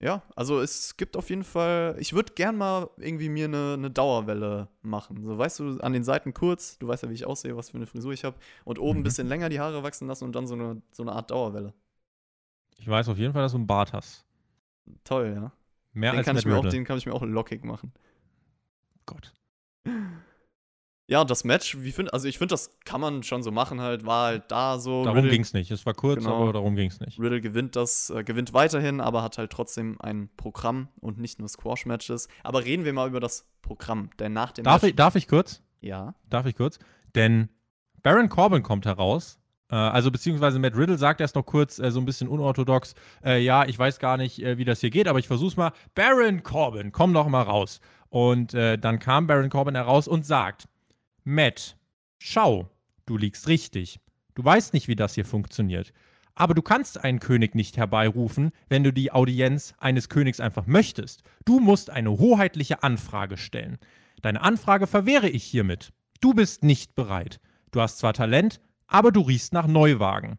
[0.03, 3.91] Ja, also es gibt auf jeden Fall, ich würde gern mal irgendwie mir eine, eine
[3.91, 5.23] Dauerwelle machen.
[5.23, 7.77] So, weißt du, an den Seiten kurz, du weißt ja, wie ich aussehe, was für
[7.77, 9.05] eine Frisur ich habe, und oben ein mhm.
[9.05, 11.75] bisschen länger die Haare wachsen lassen und dann so eine, so eine Art Dauerwelle.
[12.79, 14.25] Ich weiß auf jeden Fall, dass du einen Bart hast.
[15.05, 15.53] Toll, ja.
[15.93, 17.93] Mehr den als kann ich mir auch, Den kann ich mir auch lockig machen.
[19.05, 19.35] Gott.
[21.11, 24.07] Ja, das Match, wie find, also ich finde, das kann man schon so machen halt,
[24.07, 25.05] war halt da so.
[25.05, 25.73] Darum ging es nicht.
[25.73, 27.19] Es war kurz, genau, aber darum ging es nicht.
[27.19, 31.49] Riddle gewinnt das, äh, gewinnt weiterhin, aber hat halt trotzdem ein Programm und nicht nur
[31.49, 32.29] Squash-Matches.
[32.45, 35.27] Aber reden wir mal über das Programm, denn nach dem darf Match Ich, darf ich
[35.27, 35.65] kurz?
[35.81, 36.15] Ja.
[36.29, 36.79] Darf ich kurz?
[37.17, 37.49] Denn
[38.05, 39.41] Baron Corbin kommt heraus.
[39.69, 42.95] Äh, also beziehungsweise Matt Riddle sagt erst noch kurz äh, so ein bisschen unorthodox,
[43.25, 45.73] äh, ja, ich weiß gar nicht, äh, wie das hier geht, aber ich versuch's mal.
[45.97, 47.81] Baron Corbin, komm doch mal raus.
[48.11, 50.69] Und äh, dann kam Baron Corbin heraus und sagt,
[51.31, 51.77] Matt,
[52.19, 52.69] schau,
[53.07, 54.01] du liegst richtig.
[54.35, 55.93] Du weißt nicht, wie das hier funktioniert.
[56.35, 61.23] Aber du kannst einen König nicht herbeirufen, wenn du die Audienz eines Königs einfach möchtest.
[61.45, 63.79] Du musst eine hoheitliche Anfrage stellen.
[64.23, 65.93] Deine Anfrage verwehre ich hiermit.
[66.21, 67.39] Du bist nicht bereit.
[67.71, 70.37] Du hast zwar Talent, aber du riechst nach Neuwagen.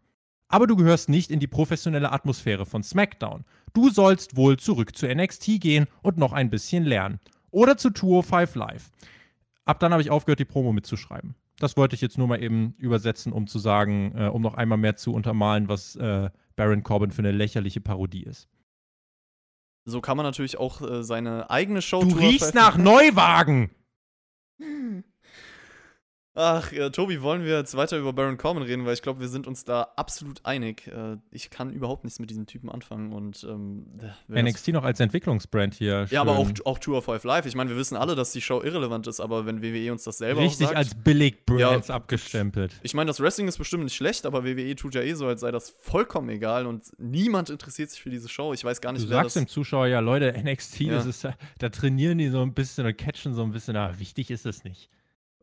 [0.49, 3.45] Aber du gehörst nicht in die professionelle Atmosphäre von SmackDown.
[3.71, 7.21] Du sollst wohl zurück zu NXT gehen und noch ein bisschen lernen.
[7.49, 8.91] Oder zu 205 Live.
[9.71, 11.33] Ab dann habe ich aufgehört, die Promo mitzuschreiben.
[11.57, 14.77] Das wollte ich jetzt nur mal eben übersetzen, um zu sagen, äh, um noch einmal
[14.77, 18.49] mehr zu untermalen, was äh, Baron Corbin für eine lächerliche Parodie ist.
[19.85, 22.03] So kann man natürlich auch äh, seine eigene Show.
[22.03, 23.71] Du riechst nach Neuwagen!
[26.33, 29.27] Ach, äh, Tobi, wollen wir jetzt weiter über Baron Corbin reden, weil ich glaube, wir
[29.27, 30.87] sind uns da absolut einig.
[30.87, 33.85] Äh, ich kann überhaupt nichts mit diesem Typen anfangen und ähm,
[34.29, 36.07] NXT noch als Entwicklungsbrand hier.
[36.09, 37.45] Ja, aber auch, auch Tour of Five Live.
[37.45, 40.19] Ich meine, wir wissen alle, dass die Show irrelevant ist, aber wenn WWE uns das
[40.19, 42.79] selber Richtig sagt, als Billig-Brands ja, abgestempelt.
[42.81, 45.41] Ich meine, das Wrestling ist bestimmt nicht schlecht, aber WWE tut ja eh so, als
[45.41, 48.53] sei das vollkommen egal und niemand interessiert sich für diese Show.
[48.53, 50.93] Ich weiß gar nicht, du wer sagst dem Zuschauer ja, Leute, NXT, ja.
[50.93, 51.27] das ist,
[51.59, 54.63] da trainieren die so ein bisschen und catchen so ein bisschen, aber wichtig ist es
[54.63, 54.89] nicht.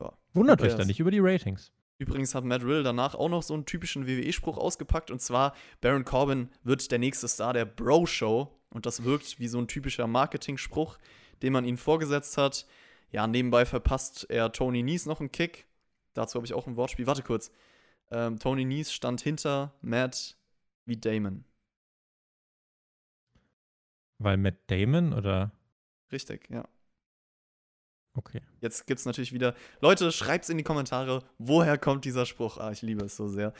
[0.01, 0.13] Ja.
[0.35, 1.73] Wundert euch da nicht über die Ratings.
[1.99, 6.05] Übrigens hat Matt Riddle danach auch noch so einen typischen WWE-Spruch ausgepackt und zwar: Baron
[6.05, 8.55] Corbin wird der nächste Star der Bro-Show.
[8.71, 10.99] Und das wirkt wie so ein typischer Marketing-Spruch,
[11.43, 12.67] den man ihnen vorgesetzt hat.
[13.11, 15.67] Ja, nebenbei verpasst er Tony Nies noch einen Kick.
[16.13, 17.07] Dazu habe ich auch ein Wortspiel.
[17.07, 17.51] Warte kurz.
[18.11, 20.37] Ähm, Tony Nies stand hinter Matt
[20.85, 21.45] wie Damon.
[24.19, 25.53] Weil Matt Damon oder?
[26.13, 26.69] Richtig, ja.
[28.15, 28.41] Okay.
[28.61, 29.55] Jetzt gibt es natürlich wieder.
[29.81, 32.59] Leute, schreibt's in die Kommentare, woher kommt dieser Spruch?
[32.59, 33.53] Ah, ich liebe es so sehr.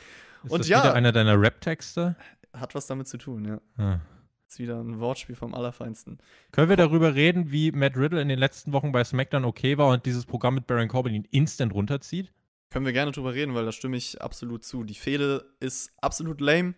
[0.43, 2.15] Ist Und das ja, wieder einer deiner Rap-Texte?
[2.53, 3.61] Hat was damit zu tun, ja.
[3.77, 3.99] Ah.
[4.47, 6.17] Ist wieder ein Wortspiel vom Allerfeinsten.
[6.51, 9.89] Können wir darüber reden, wie Matt Riddle in den letzten Wochen bei SmackDown okay war
[9.89, 12.33] und dieses Programm mit Baron Corbin ihn instant runterzieht?
[12.71, 14.83] Können wir gerne drüber reden, weil da stimme ich absolut zu.
[14.83, 16.73] Die Fehde ist absolut lame.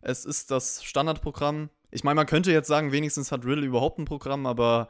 [0.00, 1.70] Es ist das Standardprogramm.
[1.90, 4.88] Ich meine, man könnte jetzt sagen, wenigstens hat Riddle überhaupt ein Programm, aber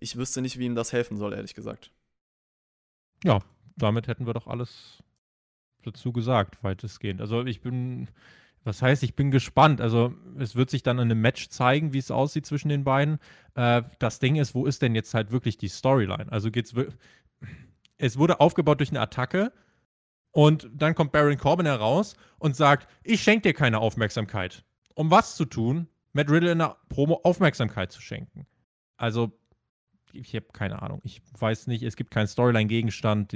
[0.00, 1.92] ich wüsste nicht, wie ihm das helfen soll, ehrlich gesagt.
[3.24, 3.40] Ja,
[3.76, 5.02] damit hätten wir doch alles
[5.82, 7.20] dazu gesagt, weitestgehend.
[7.20, 8.08] Also ich bin,
[8.64, 9.80] Was heißt, ich bin gespannt.
[9.80, 13.18] Also, es wird sich dann in einem Match zeigen, wie es aussieht zwischen den beiden.
[13.54, 16.30] Äh, das Ding ist, wo ist denn jetzt halt wirklich die Storyline?
[16.30, 16.74] Also geht's
[17.98, 19.52] es wurde aufgebaut durch eine Attacke
[20.32, 24.64] und dann kommt Baron Corbin heraus und sagt, ich schenke dir keine Aufmerksamkeit.
[24.94, 25.88] Um was zu tun?
[26.12, 28.46] Matt Riddle in der Promo Aufmerksamkeit zu schenken.
[28.96, 29.32] Also,
[30.12, 31.00] ich habe keine Ahnung.
[31.04, 33.32] Ich weiß nicht, es gibt keinen Storyline-Gegenstand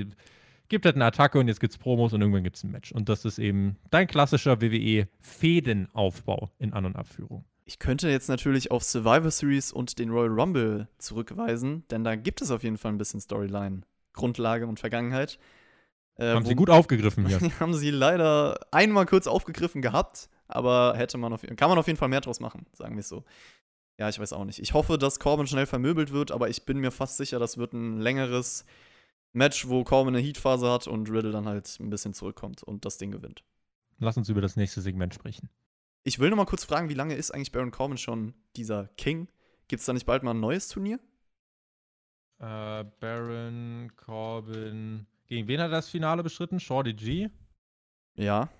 [0.72, 2.92] gibt halt eine Attacke und jetzt gibt es Promos und irgendwann gibt es ein Match.
[2.92, 7.44] Und das ist eben dein klassischer WWE-Fädenaufbau in An- und Abführung.
[7.66, 12.40] Ich könnte jetzt natürlich auf Survivor Series und den Royal Rumble zurückweisen, denn da gibt
[12.40, 13.82] es auf jeden Fall ein bisschen Storyline,
[14.14, 15.38] Grundlage und Vergangenheit.
[16.16, 17.38] Äh, haben sie gut aufgegriffen hier.
[17.60, 21.98] haben sie leider einmal kurz aufgegriffen gehabt, aber hätte man auf, kann man auf jeden
[21.98, 23.24] Fall mehr draus machen, sagen wir es so.
[23.98, 24.58] Ja, ich weiß auch nicht.
[24.58, 27.72] Ich hoffe, dass Corbin schnell vermöbelt wird, aber ich bin mir fast sicher, das wird
[27.72, 28.64] ein längeres
[29.32, 32.98] Match, wo Corbin eine Heatphase hat und Riddle dann halt ein bisschen zurückkommt und das
[32.98, 33.44] Ding gewinnt.
[33.98, 35.48] Lass uns über das nächste Segment sprechen.
[36.04, 39.28] Ich will noch mal kurz fragen, wie lange ist eigentlich Baron Corbin schon dieser King?
[39.68, 40.98] Gibt es da nicht bald mal ein neues Turnier?
[42.40, 45.06] Äh, Baron Corbin.
[45.28, 46.58] Gegen wen hat er das Finale bestritten?
[46.58, 47.30] Shorty G?
[48.16, 48.50] Ja.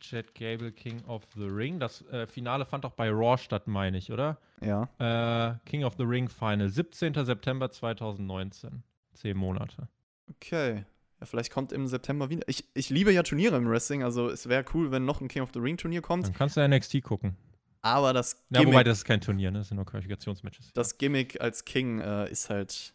[0.00, 1.78] Chad Gable, King of the Ring.
[1.78, 4.38] Das äh, Finale fand auch bei Raw statt, meine ich, oder?
[4.60, 4.88] Ja.
[4.98, 6.68] Äh, King of the Ring Final.
[6.68, 7.14] 17.
[7.24, 8.82] September 2019.
[9.12, 9.88] Zehn Monate.
[10.30, 10.84] Okay.
[11.20, 12.46] Ja, vielleicht kommt im September wieder.
[12.46, 15.42] Ich, ich liebe ja Turniere im Wrestling, also es wäre cool, wenn noch ein King
[15.42, 16.26] of the Ring Turnier kommt.
[16.26, 17.36] Dann kannst du NXT gucken.
[17.82, 18.66] Aber das Gimmick.
[18.66, 19.58] Ja, wobei das ist kein Turnier, ne?
[19.58, 20.72] Das sind nur Qualifikationsmatches.
[20.74, 22.94] Das Gimmick als King äh, ist halt.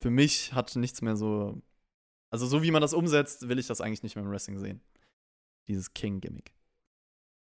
[0.00, 1.60] Für mich hat nichts mehr so.
[2.30, 4.80] Also, so wie man das umsetzt, will ich das eigentlich nicht mehr im Wrestling sehen.
[5.68, 6.52] Dieses King-Gimmick.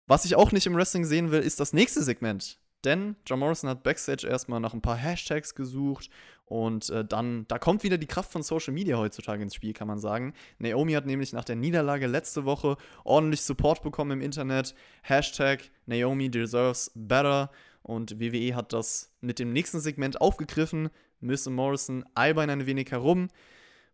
[0.08, 2.60] Was ich auch nicht im Wrestling sehen will, ist das nächste Segment.
[2.84, 6.10] Denn John Morrison hat Backstage erstmal nach ein paar Hashtags gesucht
[6.52, 9.88] und äh, dann, da kommt wieder die Kraft von Social Media heutzutage ins Spiel, kann
[9.88, 10.34] man sagen.
[10.60, 14.76] Naomi hat nämlich nach der Niederlage letzte Woche ordentlich Support bekommen im Internet.
[15.04, 17.52] Hashtag Naomi deserves better.
[17.84, 20.90] Und WWE hat das mit dem nächsten Segment aufgegriffen.
[21.22, 23.30] Miss Morrison albern ein wenig herum.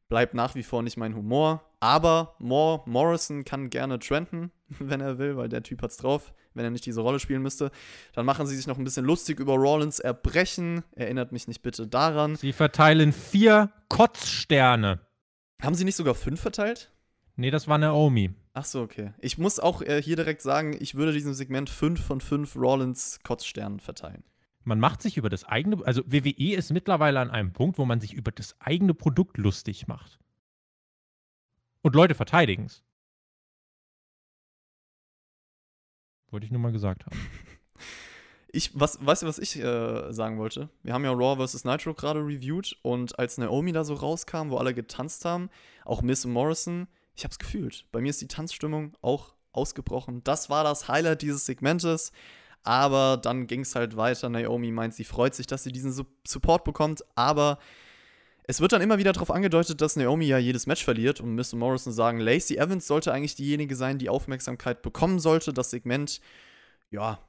[0.09, 1.63] Bleibt nach wie vor nicht mein Humor.
[1.79, 6.65] Aber More Morrison kann gerne trenden, wenn er will, weil der Typ hat's drauf wenn
[6.65, 7.71] er nicht diese Rolle spielen müsste.
[8.13, 10.83] Dann machen sie sich noch ein bisschen lustig über Rollins Erbrechen.
[10.95, 12.35] Erinnert mich nicht bitte daran.
[12.35, 14.99] Sie verteilen vier Kotzsterne.
[15.61, 16.91] Haben sie nicht sogar fünf verteilt?
[17.35, 18.31] Nee, das war Naomi.
[18.53, 19.13] Ach so, okay.
[19.19, 23.19] Ich muss auch äh, hier direkt sagen, ich würde diesem Segment fünf von fünf Rollins
[23.23, 24.23] Kotzsternen verteilen.
[24.67, 28.01] Man macht sich über das eigene, also WWE ist mittlerweile an einem Punkt, wo man
[28.01, 30.19] sich über das eigene Produkt lustig macht.
[31.83, 32.83] Und Leute verteidigen es.
[36.31, 37.17] Wollte ich nur mal gesagt haben.
[38.49, 40.69] Ich, was, weißt du, was ich äh, sagen wollte?
[40.81, 41.65] Wir haben ja Raw vs.
[41.65, 45.49] Nitro gerade reviewed und als Naomi da so rauskam, wo alle getanzt haben,
[45.83, 47.85] auch Miss Morrison, ich hab's gefühlt.
[47.91, 50.23] Bei mir ist die Tanzstimmung auch ausgebrochen.
[50.23, 52.13] Das war das Highlight dieses Segmentes.
[52.67, 54.27] Aber dann ging es halt weiter.
[54.27, 55.93] Naomi meint, sie freut sich, dass sie diesen
[56.27, 57.01] Support bekommt.
[57.15, 57.59] Aber
[58.43, 61.55] es wird dann immer wieder darauf angedeutet, dass Naomi ja jedes Match verliert und Mr.
[61.55, 65.53] Morrison sagen, Lacey Evans sollte eigentlich diejenige sein, die Aufmerksamkeit bekommen sollte.
[65.53, 66.19] Das Segment,
[66.91, 67.19] ja,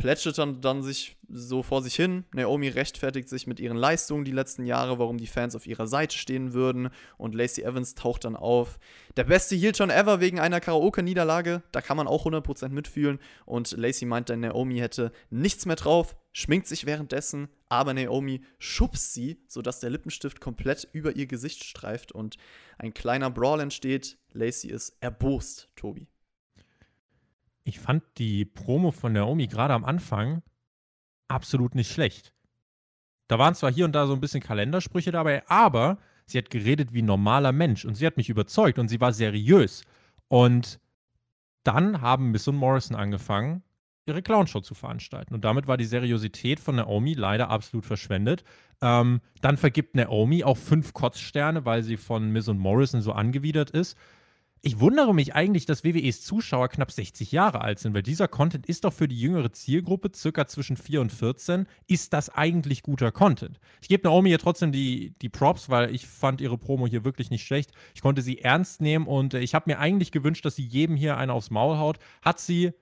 [0.00, 2.24] plätschert dann, sich so vor sich hin.
[2.32, 6.16] Naomi rechtfertigt sich mit ihren Leistungen die letzten Jahre, warum die Fans auf ihrer Seite
[6.16, 6.88] stehen würden.
[7.18, 8.78] Und Lacey Evans taucht dann auf.
[9.16, 11.62] Der beste Heel schon ever wegen einer Karaoke-Niederlage.
[11.70, 13.18] Da kann man auch 100% mitfühlen.
[13.44, 19.12] Und Lacey meint dann, Naomi hätte nichts mehr drauf, schminkt sich währenddessen, aber Naomi schubst
[19.12, 22.36] sie, sodass der Lippenstift komplett über ihr Gesicht streift und
[22.78, 24.18] ein kleiner Brawl entsteht.
[24.32, 26.08] Lacey ist erbost, Tobi
[27.64, 30.42] ich fand die Promo von Naomi gerade am Anfang
[31.28, 32.34] absolut nicht schlecht.
[33.28, 36.92] Da waren zwar hier und da so ein bisschen Kalendersprüche dabei, aber sie hat geredet
[36.92, 39.82] wie ein normaler Mensch und sie hat mich überzeugt und sie war seriös.
[40.28, 40.80] Und
[41.62, 43.62] dann haben Miss und Morrison angefangen,
[44.06, 45.34] ihre Clownshow zu veranstalten.
[45.34, 48.42] Und damit war die Seriosität von Naomi leider absolut verschwendet.
[48.82, 53.70] Ähm, dann vergibt Naomi auch fünf Kotzsterne, weil sie von Miss und Morrison so angewidert
[53.70, 53.96] ist.
[54.62, 58.66] Ich wundere mich eigentlich, dass WWEs Zuschauer knapp 60 Jahre alt sind, weil dieser Content
[58.66, 63.10] ist doch für die jüngere Zielgruppe, circa zwischen 4 und 14, ist das eigentlich guter
[63.10, 63.58] Content.
[63.80, 67.30] Ich gebe Naomi hier trotzdem die, die Props, weil ich fand ihre Promo hier wirklich
[67.30, 67.72] nicht schlecht.
[67.94, 70.94] Ich konnte sie ernst nehmen und äh, ich habe mir eigentlich gewünscht, dass sie jedem
[70.94, 71.98] hier eine aufs Maul haut.
[72.20, 72.72] Hat sie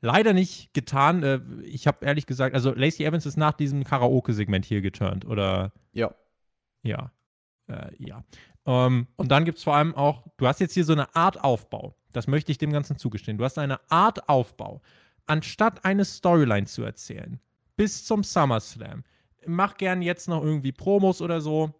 [0.00, 1.22] leider nicht getan.
[1.22, 5.72] Äh, ich habe ehrlich gesagt, also Lacey Evans ist nach diesem Karaoke-Segment hier geturnt, oder?
[5.92, 6.14] Ja.
[6.82, 7.12] Ja.
[7.68, 8.24] Äh, ja.
[8.68, 11.42] Ähm, und dann gibt es vor allem auch, du hast jetzt hier so eine Art
[11.42, 11.96] Aufbau.
[12.12, 13.38] Das möchte ich dem Ganzen zugestehen.
[13.38, 14.82] Du hast eine Art Aufbau.
[15.26, 17.40] Anstatt eine Storyline zu erzählen,
[17.76, 19.04] bis zum SummerSlam,
[19.46, 21.74] mach gern jetzt noch irgendwie Promos oder so.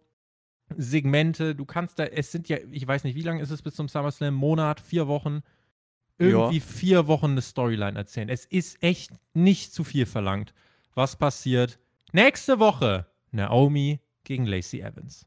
[0.77, 3.75] Segmente, du kannst da, es sind ja, ich weiß nicht, wie lange ist es bis
[3.75, 4.33] zum SummerSlam?
[4.33, 5.41] Monat, vier Wochen.
[6.17, 6.63] irgendwie Ja.
[6.63, 8.29] vier Wochen eine Storyline erzählen.
[8.29, 10.53] Es ist echt nicht zu viel verlangt.
[10.93, 11.79] Was passiert?
[12.11, 15.25] Nächste Woche Naomi gegen Lacey Evans.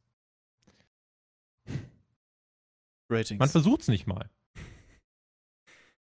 [3.12, 3.38] Ratings.
[3.38, 4.30] Man versucht es nicht mal.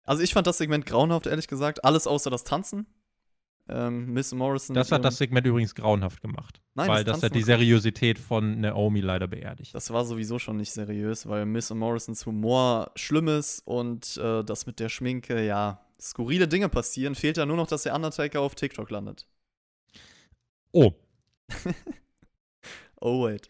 [0.07, 1.83] Also ich fand das Segment grauenhaft, ehrlich gesagt.
[1.83, 2.85] Alles außer das Tanzen.
[3.67, 4.75] Ähm, Miss Morrison.
[4.75, 6.61] Das hat das Segment übrigens grauenhaft gemacht.
[6.75, 7.41] Nein, weil das das, hat die.
[7.41, 9.73] Seriosität von Naomi leider beerdigt.
[9.73, 14.67] Das war sowieso schon nicht seriös, weil Miss Morrisons Humor schlimm ist und äh, das
[14.67, 17.15] mit der Schminke, ja, skurrile Dinge passieren.
[17.15, 19.27] Fehlt ja nur noch, dass der Undertaker auf TikTok landet.
[20.71, 20.93] Oh,
[23.01, 23.47] Oh, wait.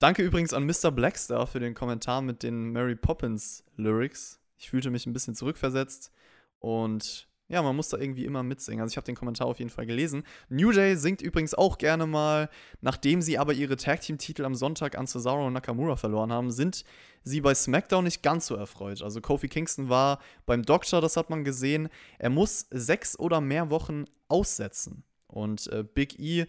[0.00, 0.90] Danke übrigens an Mr.
[0.90, 4.40] Blackstar für den Kommentar mit den Mary Poppins Lyrics.
[4.56, 6.10] Ich fühlte mich ein bisschen zurückversetzt
[6.58, 8.80] und ja, man muss da irgendwie immer mitsingen.
[8.80, 10.22] Also ich habe den Kommentar auf jeden Fall gelesen.
[10.48, 12.48] New Day singt übrigens auch gerne mal,
[12.80, 16.50] nachdem sie aber ihre Tag Team Titel am Sonntag an Cesaro und Nakamura verloren haben,
[16.50, 16.82] sind
[17.22, 19.02] sie bei SmackDown nicht ganz so erfreut.
[19.02, 21.90] Also Kofi Kingston war beim Doktor, das hat man gesehen.
[22.18, 25.04] Er muss sechs oder mehr Wochen aussetzen.
[25.26, 26.46] Und äh, Big E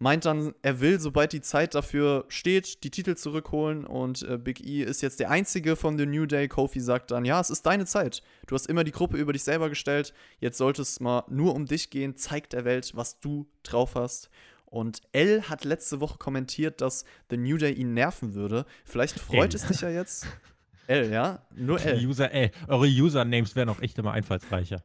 [0.00, 3.86] meint dann, er will, sobald die Zeit dafür steht, die Titel zurückholen.
[3.86, 6.48] Und äh, Big E ist jetzt der Einzige von The New Day.
[6.48, 8.22] Kofi sagt dann, ja, es ist deine Zeit.
[8.46, 10.14] Du hast immer die Gruppe über dich selber gestellt.
[10.40, 12.16] Jetzt sollte es mal nur um dich gehen.
[12.16, 14.30] Zeig der Welt, was du drauf hast.
[14.64, 18.64] Und L hat letzte Woche kommentiert, dass The New Day ihn nerven würde.
[18.84, 19.60] Vielleicht freut L.
[19.60, 20.26] es dich ja jetzt.
[20.86, 21.44] L, ja?
[21.54, 22.04] Nur L.
[22.04, 24.82] User, ey, eure Usernames wären auch echt immer einfallsreicher.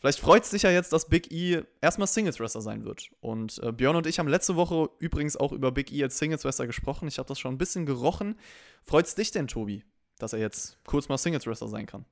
[0.00, 3.10] Vielleicht freut es dich ja jetzt, dass Big E erstmal Singles-Wrestler sein wird.
[3.20, 6.66] Und äh, Björn und ich haben letzte Woche übrigens auch über Big E als Singles-Wrestler
[6.66, 7.06] gesprochen.
[7.06, 8.36] Ich habe das schon ein bisschen gerochen.
[8.84, 9.84] Freut es dich denn, Tobi,
[10.18, 12.06] dass er jetzt kurz mal Singles-Wrestler sein kann?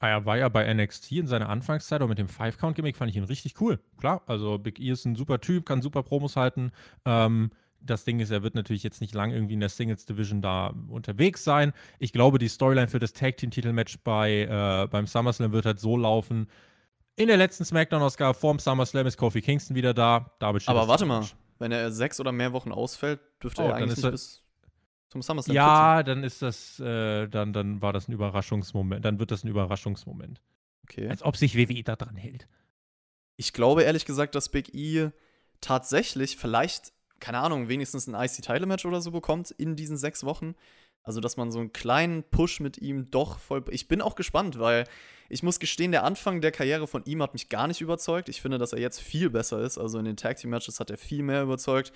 [0.00, 3.16] Ah, Er war ja bei NXT in seiner Anfangszeit, auch mit dem Five-Count-Gimmick fand ich
[3.16, 3.78] ihn richtig cool.
[3.98, 6.72] Klar, also Big E ist ein super Typ, kann super Promos halten.
[7.04, 10.72] Ähm, das Ding ist, er wird natürlich jetzt nicht lang irgendwie in der Singles-Division da
[10.88, 11.72] unterwegs sein.
[11.98, 16.48] Ich glaube, die Storyline für das Tag-Team-Titelmatch bei, äh, beim SummerSlam wird halt so laufen.
[17.18, 20.30] In der letzten SmackDown-Ausgabe vorm SummerSlam ist Kofi Kingston wieder da.
[20.38, 21.26] Damit steht Aber warte mal,
[21.58, 24.44] wenn er sechs oder mehr Wochen ausfällt, dürfte Oh, er eigentlich er- bis
[25.08, 29.04] zum SummerSlam Ja, dann ist das, äh, dann, dann war das ein Überraschungsmoment.
[29.04, 30.40] Dann wird das ein Überraschungsmoment.
[30.84, 31.08] Okay.
[31.08, 32.46] Als ob sich WWE da dran hält.
[33.36, 35.10] Ich glaube ehrlich gesagt, dass Big E
[35.60, 40.54] tatsächlich vielleicht, keine Ahnung, wenigstens ein IC-Title-Match oder so bekommt in diesen sechs Wochen.
[41.02, 43.64] Also, dass man so einen kleinen Push mit ihm doch voll.
[43.70, 44.84] Ich bin auch gespannt, weil
[45.28, 48.28] ich muss gestehen, der Anfang der Karriere von ihm hat mich gar nicht überzeugt.
[48.28, 49.76] Ich finde, dass er jetzt viel besser ist.
[49.76, 51.92] Also in den Tag Team Matches hat er viel mehr überzeugt.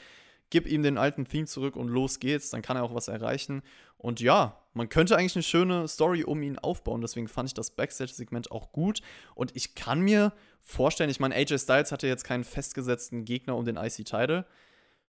[0.50, 2.50] Gib ihm den alten Theme zurück und los geht's.
[2.50, 3.62] Dann kann er auch was erreichen.
[3.96, 7.00] Und ja, man könnte eigentlich eine schöne Story um ihn aufbauen.
[7.00, 9.00] Deswegen fand ich das Backstage-Segment auch gut.
[9.34, 13.64] Und ich kann mir vorstellen, ich meine, AJ Styles hatte jetzt keinen festgesetzten Gegner um
[13.64, 14.44] den IC-Title.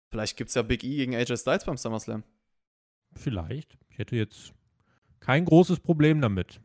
[0.09, 2.23] Vielleicht gibt's ja Big E gegen AJ Styles beim SummerSlam.
[3.13, 3.77] Vielleicht.
[3.89, 4.53] Ich hätte jetzt
[5.19, 6.59] kein großes Problem damit.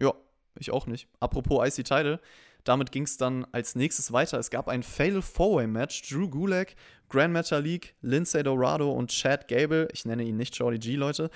[0.00, 0.14] Ja,
[0.58, 1.08] ich auch nicht.
[1.20, 2.20] Apropos IC Title,
[2.64, 4.38] damit ging es dann als nächstes weiter.
[4.38, 6.08] Es gab ein Fatal Four-Way Match.
[6.08, 6.74] Drew Gulak,
[7.08, 9.88] Grand Metalik, Lindsay Dorado und Chad Gable.
[9.92, 11.30] Ich nenne ihn nicht Shorty G, Leute.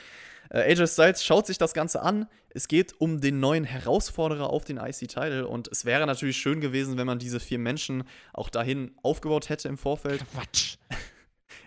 [0.51, 2.27] Äh, AJ Styles schaut sich das Ganze an.
[2.51, 5.47] Es geht um den neuen Herausforderer auf den IC-Title.
[5.49, 9.69] Und es wäre natürlich schön gewesen, wenn man diese vier Menschen auch dahin aufgebaut hätte
[9.69, 10.25] im Vorfeld.
[10.33, 10.77] Quatsch.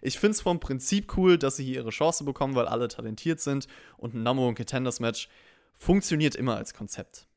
[0.01, 3.39] Ich finde es vom Prinzip cool, dass sie hier ihre Chance bekommen, weil alle talentiert
[3.39, 3.67] sind.
[3.97, 5.27] Und ein Number One Contenders Match
[5.77, 7.27] funktioniert immer als Konzept.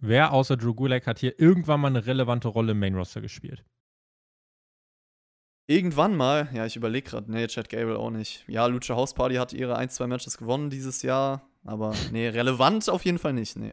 [0.00, 3.64] Wer außer Drew Gulak hat hier irgendwann mal eine relevante Rolle im Main Roster gespielt?
[5.66, 8.44] Irgendwann mal, ja, ich überlege gerade, nee, Chad Gable auch nicht.
[8.48, 12.88] Ja, Lucha House Party hat ihre ein, zwei Matches gewonnen dieses Jahr, aber nee, relevant
[12.88, 13.72] auf jeden Fall nicht, nee.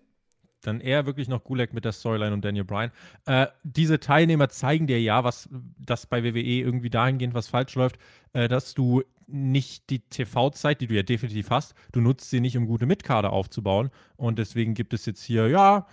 [0.62, 2.92] Dann eher wirklich noch Gulak mit der Storyline und Daniel Bryan.
[3.26, 7.98] Äh, diese Teilnehmer zeigen dir ja, was das bei WWE irgendwie dahingehend was falsch läuft,
[8.34, 12.58] äh, dass du nicht die TV-Zeit, die du ja definitiv hast, du nutzt sie nicht,
[12.58, 13.92] um gute Mitkader aufzubauen.
[14.16, 15.86] Und deswegen gibt es jetzt hier, ja,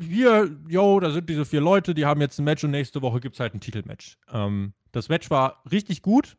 [0.00, 3.20] hier, yo, da sind diese vier Leute, die haben jetzt ein Match und nächste Woche
[3.20, 4.18] gibt es halt ein Titelmatch.
[4.32, 6.36] Ähm, das Match war richtig gut,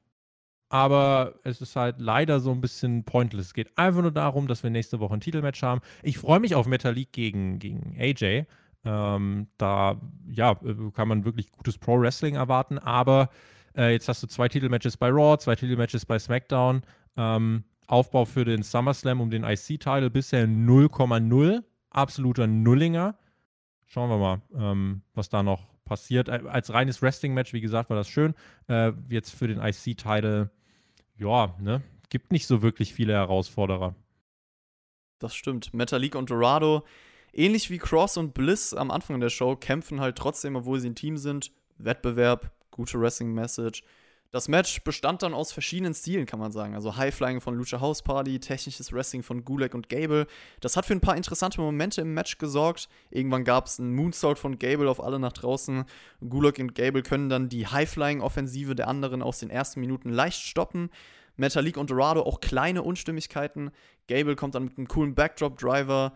[0.72, 3.48] aber es ist halt leider so ein bisschen pointless.
[3.48, 5.82] Es geht einfach nur darum, dass wir nächste Woche ein Titelmatch haben.
[6.02, 8.46] Ich freue mich auf Metalik gegen, gegen AJ.
[8.86, 10.56] Ähm, da, ja,
[10.94, 13.30] kann man wirklich gutes Pro-Wrestling erwarten, aber
[13.76, 16.84] äh, jetzt hast du zwei Titelmatches bei Raw, zwei Titelmatches bei SmackDown.
[17.18, 21.64] Ähm, Aufbau für den SummerSlam um den IC-Title bisher 0,0.
[21.90, 23.18] Absoluter Nullinger.
[23.88, 26.30] Schauen wir mal, ähm, was da noch passiert.
[26.30, 28.36] Äh, Als reines Wrestling-Match, wie gesagt, war das schön.
[28.70, 30.50] Äh, jetzt für den IC-Title,
[31.22, 31.82] ja, ne?
[32.10, 33.96] Gibt nicht so wirklich viele Herausforderer.
[35.20, 35.74] Das stimmt.
[35.74, 36.84] Metalik und Dorado,
[37.32, 40.96] ähnlich wie Cross und Bliss am Anfang der Show, kämpfen halt trotzdem, obwohl sie ein
[40.96, 41.52] Team sind.
[41.78, 43.84] Wettbewerb, gute Wrestling-Message.
[44.32, 46.74] Das Match bestand dann aus verschiedenen Stilen, kann man sagen.
[46.74, 50.26] Also Highflying von Lucha House Party, technisches Wrestling von Gulag und Gable.
[50.62, 52.88] Das hat für ein paar interessante Momente im Match gesorgt.
[53.10, 55.84] Irgendwann gab es einen Moonsault von Gable auf alle nach draußen.
[56.22, 60.92] Gulag und Gable können dann die Highflying-Offensive der anderen aus den ersten Minuten leicht stoppen.
[61.36, 63.72] Metalik und Dorado auch kleine Unstimmigkeiten.
[64.08, 66.14] Gable kommt dann mit einem coolen Backdrop-Driver.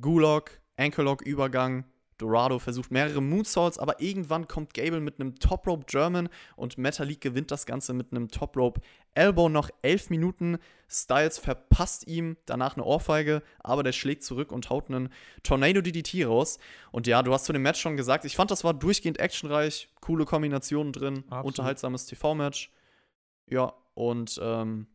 [0.00, 1.84] Gulag, Ankle-Lock-Übergang.
[2.18, 7.20] Dorado versucht mehrere Moonsaults, aber irgendwann kommt Gable mit einem Top Rope German und Metalik
[7.20, 8.80] gewinnt das Ganze mit einem Top Rope
[9.14, 10.58] Elbow noch elf Minuten.
[10.88, 15.10] Styles verpasst ihm danach eine Ohrfeige, aber der schlägt zurück und haut einen
[15.42, 16.58] Tornado DDT raus.
[16.92, 19.88] Und ja, du hast zu dem Match schon gesagt, ich fand, das war durchgehend actionreich,
[20.00, 21.46] coole Kombinationen drin, Absolut.
[21.46, 22.70] unterhaltsames TV-Match.
[23.50, 24.86] Ja, und ähm,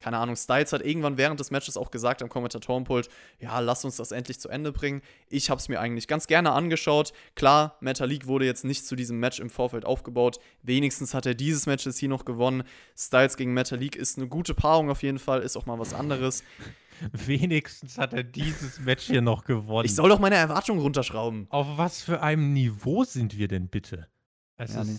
[0.00, 3.08] keine Ahnung, Styles hat irgendwann während des Matches auch gesagt am Kommentatorenpult,
[3.40, 5.02] ja, lass uns das endlich zu Ende bringen.
[5.28, 7.12] Ich habe es mir eigentlich ganz gerne angeschaut.
[7.34, 10.38] Klar, Metalik wurde jetzt nicht zu diesem Match im Vorfeld aufgebaut.
[10.62, 12.62] Wenigstens hat er dieses Match jetzt hier noch gewonnen.
[12.96, 16.44] Styles gegen Metalik ist eine gute Paarung auf jeden Fall, ist auch mal was anderes.
[17.12, 19.86] Wenigstens hat er dieses Match hier noch gewonnen.
[19.86, 21.46] Ich soll doch meine Erwartungen runterschrauben.
[21.50, 24.08] Auf was für einem Niveau sind wir denn bitte?
[24.56, 24.98] Es Ja, ist, nee.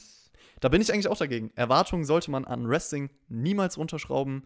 [0.59, 1.51] Da bin ich eigentlich auch dagegen.
[1.55, 4.43] Erwartungen sollte man an Wrestling niemals runterschrauben.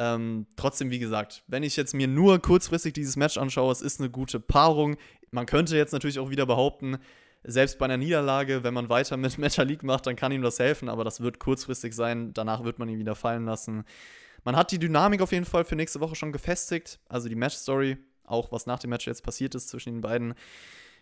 [0.00, 4.00] Ähm, trotzdem, wie gesagt, wenn ich jetzt mir nur kurzfristig dieses Match anschaue, es ist
[4.00, 4.96] eine gute Paarung.
[5.30, 6.96] Man könnte jetzt natürlich auch wieder behaupten,
[7.44, 10.88] selbst bei einer Niederlage, wenn man weiter mit Metalik macht, dann kann ihm das helfen,
[10.88, 12.32] aber das wird kurzfristig sein.
[12.32, 13.84] Danach wird man ihn wieder fallen lassen.
[14.42, 16.98] Man hat die Dynamik auf jeden Fall für nächste Woche schon gefestigt.
[17.10, 20.32] Also die Match-Story, auch was nach dem Match jetzt passiert ist zwischen den beiden.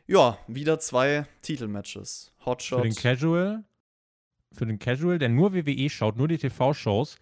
[0.09, 2.33] Ja, wieder zwei Titelmatches.
[2.45, 2.81] Hotshot.
[2.81, 3.65] für den Casual,
[4.53, 7.17] für den Casual, der nur WWE schaut, nur die TV-Shows,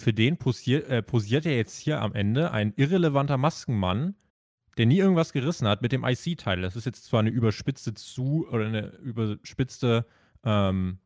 [0.00, 4.14] für den posier, äh, posiert er jetzt hier am Ende ein irrelevanter Maskenmann,
[4.76, 6.62] der nie irgendwas gerissen hat mit dem IC-Teil.
[6.62, 10.06] Das ist jetzt zwar eine überspitzte zu oder eine überspitzte
[10.42, 10.98] ähm,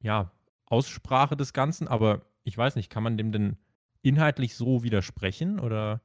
[0.00, 0.32] ja,
[0.66, 3.56] Aussprache des Ganzen, aber ich weiß nicht, kann man dem denn
[4.02, 6.00] inhaltlich so widersprechen oder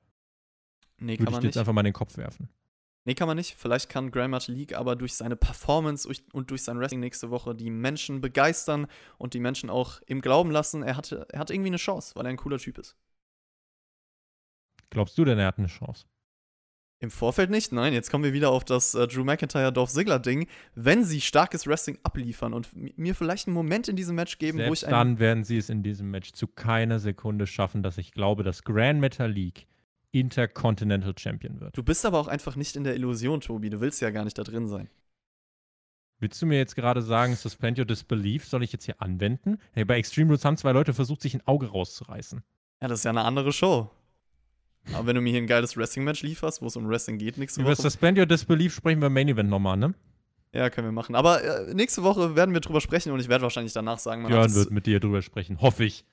[0.98, 1.58] nee, würde ich jetzt nicht.
[1.58, 2.50] einfach mal in den Kopf werfen?
[3.04, 3.56] Nee, kann man nicht.
[3.58, 7.72] Vielleicht kann Grand League aber durch seine Performance und durch sein Wrestling nächste Woche die
[7.72, 8.86] Menschen begeistern
[9.18, 12.26] und die Menschen auch im Glauben lassen, er, hatte, er hat irgendwie eine Chance, weil
[12.26, 12.96] er ein cooler Typ ist.
[14.92, 16.06] Glaubst du denn, er hat eine Chance?
[17.00, 17.94] Im Vorfeld nicht, nein.
[17.94, 20.48] Jetzt kommen wir wieder auf das äh, Drew McIntyre-Dolph Ziggler-Ding.
[20.76, 24.60] Wenn sie starkes Wrestling abliefern und mi- mir vielleicht einen Moment in diesem Match geben,
[24.60, 27.82] wo Selbst ich einen, dann werden sie es in diesem Match zu keiner Sekunde schaffen,
[27.82, 29.66] dass ich glaube, dass Grand Metal League
[30.12, 31.78] Intercontinental Champion wird.
[31.78, 33.70] Du bist aber auch einfach nicht in der Illusion, Tobi.
[33.70, 34.90] Du willst ja gar nicht da drin sein.
[36.20, 39.58] Willst du mir jetzt gerade sagen, Suspend Your Disbelief soll ich jetzt hier anwenden?
[39.72, 42.44] Hey, bei Extreme Rules haben zwei Leute versucht, sich ein Auge rauszureißen.
[42.82, 43.90] Ja, das ist ja eine andere Show.
[44.94, 47.62] Aber wenn du mir hier ein geiles Wrestling-Match lieferst, wo es um Wrestling geht nächste
[47.62, 47.82] Über Woche.
[47.82, 49.96] Suspend Your Disbelief sprechen wir im Main Event nochmal, ne?
[50.54, 51.16] Ja, können wir machen.
[51.16, 54.32] Aber äh, nächste Woche werden wir drüber sprechen und ich werde wahrscheinlich danach sagen, man
[54.32, 56.06] Björn wird mit dir drüber sprechen, hoffe ich.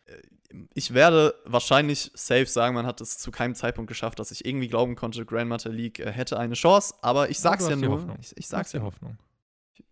[0.75, 4.69] Ich werde wahrscheinlich safe sagen, man hat es zu keinem Zeitpunkt geschafft, dass ich irgendwie
[4.69, 6.95] glauben konnte, Grandmaster League äh, hätte eine Chance.
[7.03, 7.97] Aber ich sag's ja die nur.
[7.97, 8.17] Hoffnung.
[8.21, 8.81] Ich, ich sag's ja.
[8.81, 9.19] Hoffnung.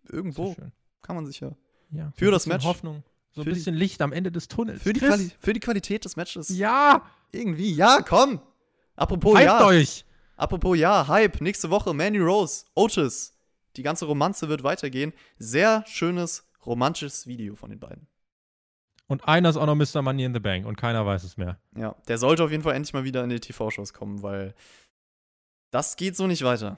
[0.09, 0.55] Irgendwo
[1.01, 1.51] kann man sich ja.
[1.91, 2.65] Ja, Für das bisschen Match.
[2.65, 3.03] Hoffnung.
[3.31, 4.81] So ein Für die- bisschen Licht am Ende des Tunnels.
[4.81, 6.49] Für die, Quali für die Qualität des Matches.
[6.49, 7.05] Ja!
[7.31, 7.71] Irgendwie.
[7.73, 8.41] Ja, komm.
[8.95, 9.65] Apropos Hypt ja.
[9.65, 10.05] euch!
[10.37, 11.41] Apropos ja, Hype.
[11.41, 13.33] Nächste Woche Mandy Rose, Otis.
[13.75, 15.13] Die ganze Romanze wird weitergehen.
[15.37, 18.07] Sehr schönes, romantisches Video von den beiden.
[19.07, 20.01] Und einer ist auch noch Mr.
[20.01, 21.57] Money in the Bank und keiner weiß es mehr.
[21.75, 24.53] Ja, der sollte auf jeden Fall endlich mal wieder in die TV-Shows kommen, weil
[25.71, 26.77] das geht so nicht weiter.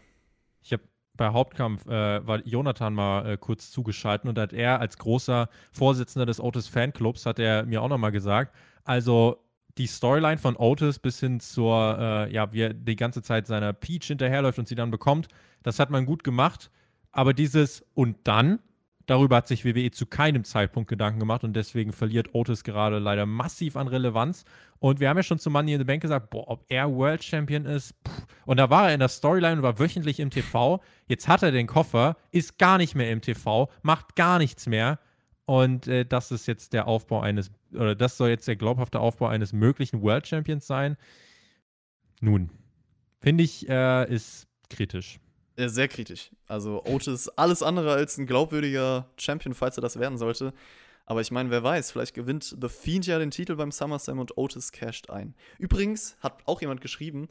[0.61, 0.83] Ich habe
[1.15, 6.25] bei Hauptkampf äh, war Jonathan mal äh, kurz zugeschaltet und hat er als großer Vorsitzender
[6.25, 9.43] des Otis Fanclubs hat er mir auch noch mal gesagt, also
[9.77, 13.73] die Storyline von Otis bis hin zur, äh, ja, wie er die ganze Zeit seiner
[13.73, 15.27] Peach hinterherläuft und sie dann bekommt,
[15.63, 16.69] das hat man gut gemacht.
[17.11, 18.59] Aber dieses und dann,
[19.09, 23.25] darüber hat sich WWE zu keinem Zeitpunkt Gedanken gemacht und deswegen verliert Otis gerade leider
[23.25, 24.45] massiv an Relevanz.
[24.79, 27.23] Und wir haben ja schon zu Money in the Bank gesagt, boah, ob er World
[27.23, 27.95] Champion ist.
[28.07, 28.25] Pff.
[28.45, 30.81] Und da war er in der Storyline und war wöchentlich im TV.
[31.07, 34.99] Jetzt hat er den Koffer, ist gar nicht mehr im TV, macht gar nichts mehr.
[35.45, 39.27] Und äh, das ist jetzt der Aufbau eines, oder das soll jetzt der glaubhafte Aufbau
[39.27, 40.95] eines möglichen World Champions sein.
[42.21, 42.51] Nun,
[43.21, 45.19] finde ich, äh, ist kritisch.
[45.59, 46.31] Äh, Sehr kritisch.
[46.47, 50.53] Also Otis alles andere als ein glaubwürdiger Champion, falls er das werden sollte.
[51.05, 54.37] Aber ich meine, wer weiß, vielleicht gewinnt The Fiend ja den Titel beim SummerSlam und
[54.37, 55.33] Otis casht ein.
[55.57, 57.29] Übrigens hat auch jemand geschrieben,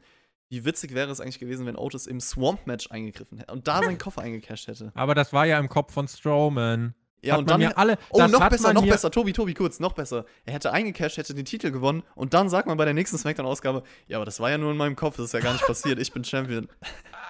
[0.49, 3.99] wie witzig wäre es eigentlich gewesen, wenn Otis im Swamp-Match eingegriffen hätte und da seinen
[3.99, 4.91] Koffer eingecasht hätte.
[4.95, 6.95] Aber das war ja im Kopf von Strowman.
[7.23, 7.63] Ja, Hat und dann.
[7.73, 7.99] alle.
[8.11, 9.11] oh, noch besser, noch besser.
[9.11, 10.25] Tobi, Tobi, kurz, noch besser.
[10.45, 13.83] Er hätte eingecasht, hätte den Titel gewonnen und dann sagt man bei der nächsten Smackdown-Ausgabe:
[14.07, 15.99] Ja, aber das war ja nur in meinem Kopf, das ist ja gar nicht passiert,
[15.99, 16.69] ich bin Champion.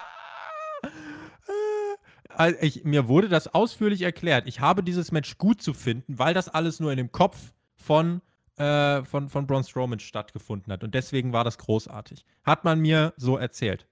[2.61, 4.47] Ich, mir wurde das ausführlich erklärt.
[4.47, 8.21] Ich habe dieses Match gut zu finden, weil das alles nur in dem Kopf von,
[8.57, 10.83] äh, von, von Braun Strowman stattgefunden hat.
[10.83, 12.25] Und deswegen war das großartig.
[12.43, 13.87] Hat man mir so erzählt.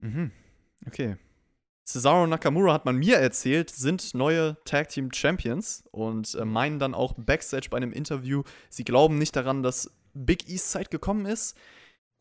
[0.00, 0.30] Mhm.
[0.86, 1.16] Okay.
[1.86, 6.78] Cesaro und Nakamura hat man mir erzählt, sind neue Tag Team Champions und äh, meinen
[6.78, 11.26] dann auch backstage bei einem Interview, sie glauben nicht daran, dass Big East Zeit gekommen
[11.26, 11.56] ist.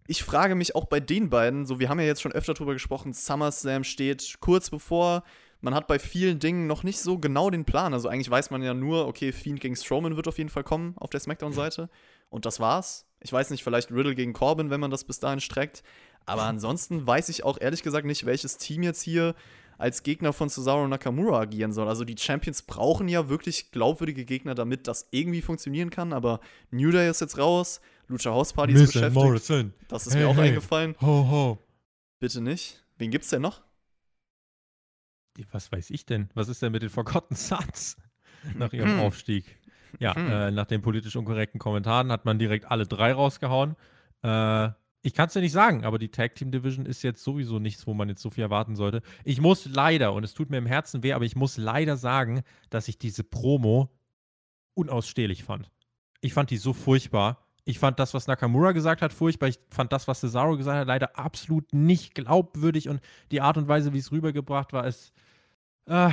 [0.08, 2.74] Ich frage mich auch bei den beiden, so wir haben ja jetzt schon öfter drüber
[2.74, 5.24] gesprochen, SummerSlam steht kurz bevor.
[5.62, 7.94] Man hat bei vielen Dingen noch nicht so genau den Plan.
[7.94, 10.96] Also eigentlich weiß man ja nur, okay, Fiend gegen Strowman wird auf jeden Fall kommen
[10.98, 11.90] auf der SmackDown-Seite.
[12.30, 13.06] Und das war's.
[13.22, 15.84] Ich weiß nicht, vielleicht Riddle gegen Corbin, wenn man das bis dahin streckt.
[16.26, 19.36] Aber ansonsten weiß ich auch ehrlich gesagt nicht, welches Team jetzt hier
[19.78, 21.88] als Gegner von Cesaro Nakamura agieren soll.
[21.88, 26.12] Also die Champions brauchen ja wirklich glaubwürdige Gegner, damit das irgendwie funktionieren kann.
[26.12, 26.42] Aber
[26.72, 27.82] New Day ist jetzt raus,
[28.14, 29.14] Lucha House Party ist beschäftigt.
[29.14, 29.74] Morrison.
[29.88, 30.50] Das ist Hey, mir auch hey.
[30.50, 30.96] eingefallen.
[31.02, 31.58] Ho, ho.
[32.20, 32.84] Bitte nicht.
[32.98, 33.62] Wen gibt's denn noch?
[35.52, 36.30] Was weiß ich denn?
[36.36, 37.98] Was ist denn mit den Forgotten Sons
[38.56, 39.00] nach ihrem Hm.
[39.00, 39.58] Aufstieg?
[40.00, 40.30] Ja, Hm.
[40.30, 43.76] äh, nach den politisch unkorrekten Kommentaren hat man direkt alle drei rausgehauen.
[44.24, 44.70] Äh,
[45.06, 47.86] ich kann es dir nicht sagen, aber die Tag Team Division ist jetzt sowieso nichts,
[47.88, 49.02] wo man jetzt so viel erwarten sollte.
[49.24, 52.44] Ich muss leider, und es tut mir im Herzen weh, aber ich muss leider sagen,
[52.70, 53.90] dass ich diese Promo
[54.76, 55.70] unausstehlich fand.
[56.22, 57.46] Ich fand die so furchtbar.
[57.66, 59.48] Ich fand das, was Nakamura gesagt hat, furchtbar.
[59.48, 62.90] Ich fand das, was Cesaro gesagt hat, leider absolut nicht glaubwürdig.
[62.90, 63.02] Und
[63.32, 65.14] die Art und Weise, wie es rübergebracht war, ist.
[65.86, 66.10] Äh,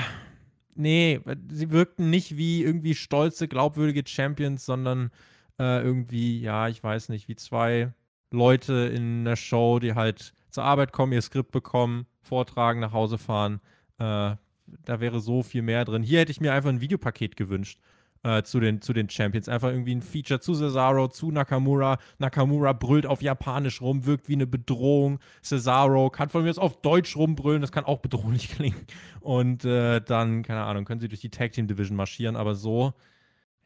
[0.75, 1.21] nee,
[1.51, 5.11] sie wirkten nicht wie irgendwie stolze, glaubwürdige Champions, sondern
[5.59, 7.93] äh, irgendwie, ja, ich weiß nicht, wie zwei
[8.31, 13.19] Leute in einer Show, die halt zur Arbeit kommen, ihr Skript bekommen, vortragen, nach Hause
[13.19, 13.61] fahren.
[13.99, 14.37] Äh,
[14.85, 16.05] da wäre so viel mehr drin.
[16.05, 17.81] Hier hätte ich mir einfach ein Videopaket gewünscht
[18.23, 19.49] äh, zu, den, zu den Champions.
[19.49, 21.99] Einfach irgendwie ein Feature zu Cesaro, zu Nakamura.
[22.19, 25.21] Nakamura brüllt auf Japanisch rum, wirkt wie eine Bedrohung.
[25.43, 28.87] Cesaro kann von mir aus auf Deutsch rumbrüllen, das kann auch bedrohlich klingen.
[29.21, 32.93] Und äh, dann, keine Ahnung, können sie durch die Tag Team Division marschieren, aber so,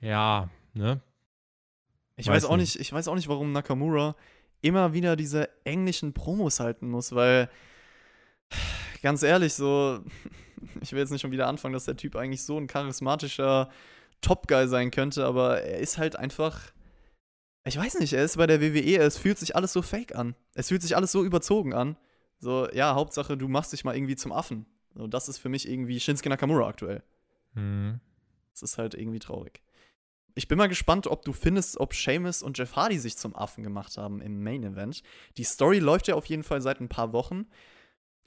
[0.00, 1.00] ja, ne?
[2.16, 2.76] Ich Weiß weiß, auch nicht.
[2.76, 4.14] nicht, ich weiß auch nicht, warum Nakamura
[4.62, 7.50] immer wieder diese englischen Promos halten muss, weil
[9.02, 10.00] ganz ehrlich, so
[10.80, 13.68] ich will jetzt nicht schon wieder anfangen, dass der Typ eigentlich so ein charismatischer
[14.24, 16.72] Top-Guy sein könnte, aber er ist halt einfach
[17.66, 20.34] ich weiß nicht, er ist bei der WWE, es fühlt sich alles so fake an.
[20.54, 21.96] Es fühlt sich alles so überzogen an.
[22.38, 24.66] So, ja, Hauptsache, du machst dich mal irgendwie zum Affen.
[24.94, 27.02] So, das ist für mich irgendwie Shinsuke Nakamura aktuell.
[27.54, 28.00] Hm.
[28.52, 29.62] Das ist halt irgendwie traurig.
[30.34, 33.64] Ich bin mal gespannt, ob du findest, ob Seamus und Jeff Hardy sich zum Affen
[33.64, 35.02] gemacht haben im Main Event.
[35.38, 37.46] Die Story läuft ja auf jeden Fall seit ein paar Wochen.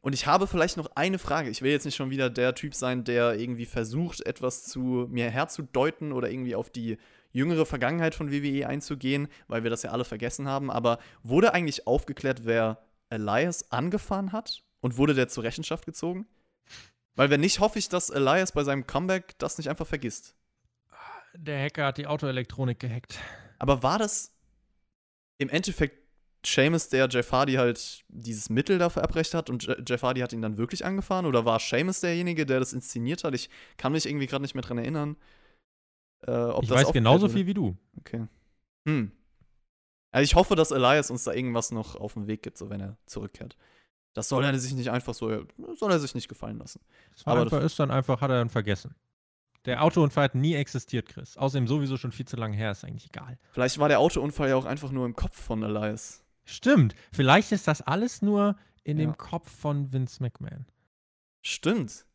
[0.01, 1.49] Und ich habe vielleicht noch eine Frage.
[1.49, 5.29] Ich will jetzt nicht schon wieder der Typ sein, der irgendwie versucht, etwas zu mir
[5.29, 6.97] herzudeuten oder irgendwie auf die
[7.31, 10.71] jüngere Vergangenheit von WWE einzugehen, weil wir das ja alle vergessen haben.
[10.71, 14.63] Aber wurde eigentlich aufgeklärt, wer Elias angefahren hat?
[14.79, 16.27] Und wurde der zur Rechenschaft gezogen?
[17.15, 20.35] Weil wenn nicht, hoffe ich, dass Elias bei seinem Comeback das nicht einfach vergisst.
[21.33, 23.19] Der Hacker hat die Autoelektronik gehackt.
[23.57, 24.35] Aber war das
[25.39, 26.06] im Endeffekt
[26.45, 30.33] Seamus, der Jeff Hardy halt dieses Mittel da verabreicht hat und Je Jeff Hardy hat
[30.33, 31.25] ihn dann wirklich angefahren?
[31.25, 33.33] Oder war Seamus derjenige, der das inszeniert hat?
[33.33, 35.17] Ich kann mich irgendwie gerade nicht mehr dran erinnern.
[36.25, 37.77] Äh, ob ich das weiß genauso viel wie du.
[37.99, 38.27] Okay.
[38.87, 39.11] Hm.
[40.11, 42.79] Also ich hoffe, dass Elias uns da irgendwas noch auf den Weg gibt, so wenn
[42.81, 43.57] er zurückkehrt.
[44.13, 46.81] Das soll er sich nicht einfach so, soll er sich nicht gefallen lassen.
[47.11, 48.95] Das war Aber einfach, das- ist dann einfach, hat er dann vergessen.
[49.65, 51.37] Der Autounfall hat nie existiert, Chris.
[51.37, 53.37] Außerdem sowieso schon viel zu lange her, ist eigentlich egal.
[53.51, 56.23] Vielleicht war der Autounfall ja auch einfach nur im Kopf von Elias.
[56.47, 56.95] Stimmt.
[57.11, 59.05] Vielleicht ist das alles nur in Ja.
[59.05, 60.65] dem Kopf von Vince McMahon.
[61.41, 62.05] Stimmt.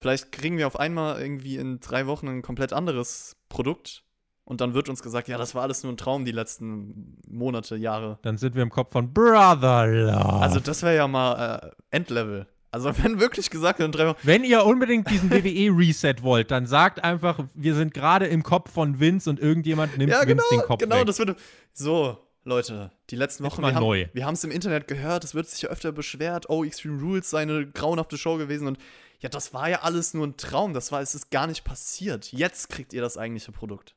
[0.00, 4.04] Vielleicht kriegen wir auf einmal irgendwie in drei Wochen ein komplett anderes Produkt
[4.44, 7.76] und dann wird uns gesagt, ja, das war alles nur ein Traum die letzten Monate,
[7.76, 8.18] Jahre.
[8.22, 10.40] Dann sind wir im Kopf von Brother Love.
[10.40, 11.58] Also das wäre ja mal
[11.90, 12.46] äh, Endlevel.
[12.72, 16.66] Also wenn wirklich gesagt wird in drei Wochen, Wenn ihr unbedingt diesen WWE-Reset wollt, dann
[16.66, 20.42] sagt einfach, wir sind gerade im Kopf von Vince und irgendjemand nimmt ja Vince genau,
[20.50, 21.06] den Kopf genau, weg.
[21.06, 21.36] das würde
[21.72, 22.18] so.
[22.44, 24.08] Leute, die letzten Wochen, wir haben, neu.
[24.12, 27.30] wir haben es im Internet gehört, es wird sich ja öfter beschwert, oh, Extreme Rules
[27.30, 28.78] sei eine grauenhafte Show gewesen und
[29.20, 32.32] ja, das war ja alles nur ein Traum, das war, es ist gar nicht passiert.
[32.32, 33.94] Jetzt kriegt ihr das eigentliche Produkt.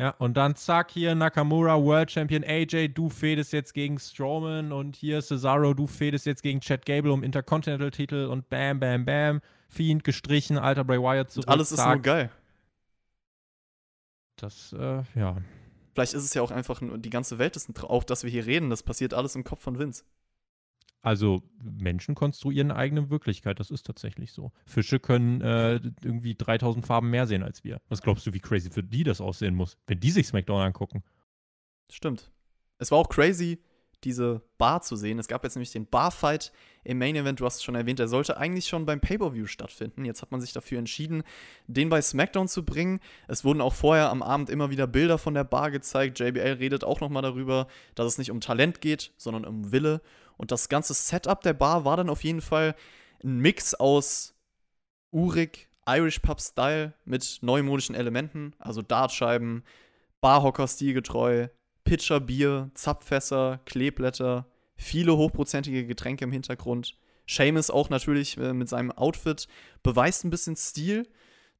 [0.00, 4.96] Ja, und dann zack, hier Nakamura, World Champion AJ, du fädest jetzt gegen Strowman und
[4.96, 9.40] hier Cesaro, du fädest jetzt gegen Chad Gable um Intercontinental-Titel und bam, bam, bam.
[9.68, 11.46] Fiend gestrichen, alter Bray Wyatt zurück.
[11.46, 11.96] Und alles ist zack.
[11.96, 12.30] nur geil.
[14.36, 15.36] Das, äh, ja.
[16.00, 17.90] Vielleicht ist es ja auch einfach nur, die ganze Welt ist ein Traum.
[17.90, 20.04] Auch, dass wir hier reden, das passiert alles im Kopf von Vince.
[21.02, 24.50] Also Menschen konstruieren eine eigene Wirklichkeit, das ist tatsächlich so.
[24.64, 27.82] Fische können äh, irgendwie 3000 Farben mehr sehen als wir.
[27.90, 31.02] Was glaubst du, wie crazy für die das aussehen muss, wenn die sich SmackDown angucken?
[31.90, 32.30] Stimmt.
[32.78, 33.62] Es war auch crazy,
[34.04, 35.18] diese Bar zu sehen.
[35.18, 36.52] Es gab jetzt nämlich den Barfight
[36.84, 40.04] im Main Event, du hast es schon erwähnt, der sollte eigentlich schon beim Pay-Per-View stattfinden.
[40.04, 41.22] Jetzt hat man sich dafür entschieden,
[41.66, 43.00] den bei SmackDown zu bringen.
[43.28, 46.18] Es wurden auch vorher am Abend immer wieder Bilder von der Bar gezeigt.
[46.18, 50.00] JBL redet auch nochmal darüber, dass es nicht um Talent geht, sondern um Wille.
[50.36, 52.74] Und das ganze Setup der Bar war dann auf jeden Fall
[53.22, 54.34] ein Mix aus
[55.10, 59.64] urig, Irish Pub Style mit neumodischen Elementen, also Dartscheiben,
[60.20, 61.48] Barhocker-Stil getreu,
[61.84, 66.96] Pitcher Bier, Zapfässer, Kleeblätter, viele hochprozentige Getränke im Hintergrund.
[67.26, 69.46] Seamus auch natürlich äh, mit seinem Outfit
[69.82, 71.08] beweist ein bisschen Stil.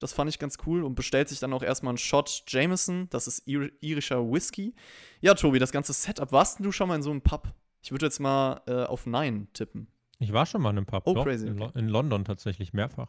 [0.01, 3.09] Das fand ich ganz cool und bestellt sich dann auch erstmal einen Shot Jameson.
[3.11, 4.75] Das ist ir irischer Whisky.
[5.21, 6.33] Ja, Tobi, das ganze Setup.
[6.33, 7.53] Warst du schon mal in so einem Pub?
[7.83, 9.89] Ich würde jetzt mal äh, auf Nein tippen.
[10.19, 11.03] Ich war schon mal in einem Pub.
[11.07, 13.09] Oh, doch, crazy, In, Lo in London tatsächlich mehrfach.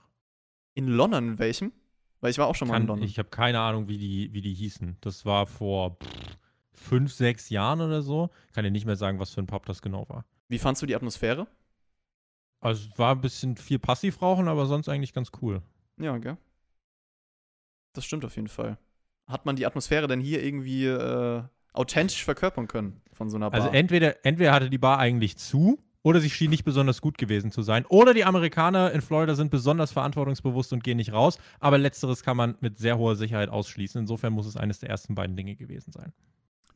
[0.74, 1.72] In London in welchem?
[2.20, 3.05] Weil ich war auch schon mal in London.
[3.05, 4.97] ich habe keine Ahnung, wie die, wie die hießen.
[5.01, 6.38] Das war vor pff,
[6.82, 8.29] fünf, sechs Jahren oder so.
[8.53, 10.25] Kann dir nicht mehr sagen, was für ein Pub das genau war.
[10.49, 11.47] Wie fandst du die Atmosphäre?
[12.59, 15.61] Also es war ein bisschen viel Passivrauchen, aber sonst eigentlich ganz cool.
[15.97, 16.38] Ja, gell?
[17.93, 18.77] Das stimmt auf jeden Fall.
[19.27, 23.61] Hat man die Atmosphäre denn hier irgendwie äh, authentisch verkörpern können von so einer Bar?
[23.61, 27.51] Also entweder, entweder hatte die Bar eigentlich zu oder sie schien nicht besonders gut gewesen
[27.51, 27.86] zu sein.
[27.88, 31.38] Oder die Amerikaner in Florida sind besonders verantwortungsbewusst und gehen nicht raus.
[31.59, 34.01] Aber letzteres kann man mit sehr hoher Sicherheit ausschließen.
[34.01, 36.11] Insofern muss es eines der ersten beiden Dinge gewesen sein.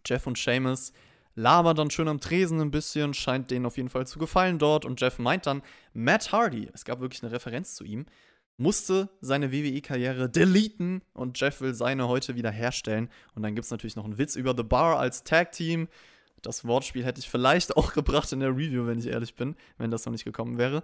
[0.05, 0.93] Jeff und Seamus
[1.35, 4.85] labern dann schön am Tresen ein bisschen, scheint denen auf jeden Fall zu gefallen dort.
[4.85, 5.61] Und Jeff meint dann,
[5.93, 8.05] Matt Hardy, es gab wirklich eine Referenz zu ihm,
[8.57, 13.09] musste seine WWE-Karriere deleten und Jeff will seine heute wieder herstellen.
[13.35, 15.89] Und dann gibt es natürlich noch einen Witz über The Bar als Tag-Team.
[16.45, 19.91] Das Wortspiel hätte ich vielleicht auch gebracht in der Review, wenn ich ehrlich bin, wenn
[19.91, 20.83] das noch nicht gekommen wäre.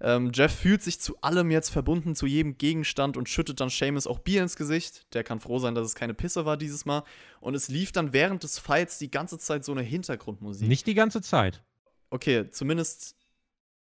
[0.00, 4.06] Ähm, Jeff fühlt sich zu allem jetzt verbunden, zu jedem Gegenstand und schüttet dann Seamus
[4.06, 5.06] auch Bier ins Gesicht.
[5.14, 7.02] Der kann froh sein, dass es keine Pisse war dieses Mal.
[7.40, 10.66] Und es lief dann während des Fights die ganze Zeit so eine Hintergrundmusik.
[10.68, 11.62] Nicht die ganze Zeit.
[12.10, 13.16] Okay, zumindest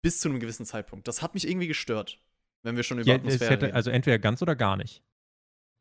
[0.01, 1.07] bis zu einem gewissen Zeitpunkt.
[1.07, 2.19] Das hat mich irgendwie gestört,
[2.63, 3.75] wenn wir schon über Ja, Atmosphäre hätte, reden.
[3.75, 5.01] also entweder ganz oder gar nicht.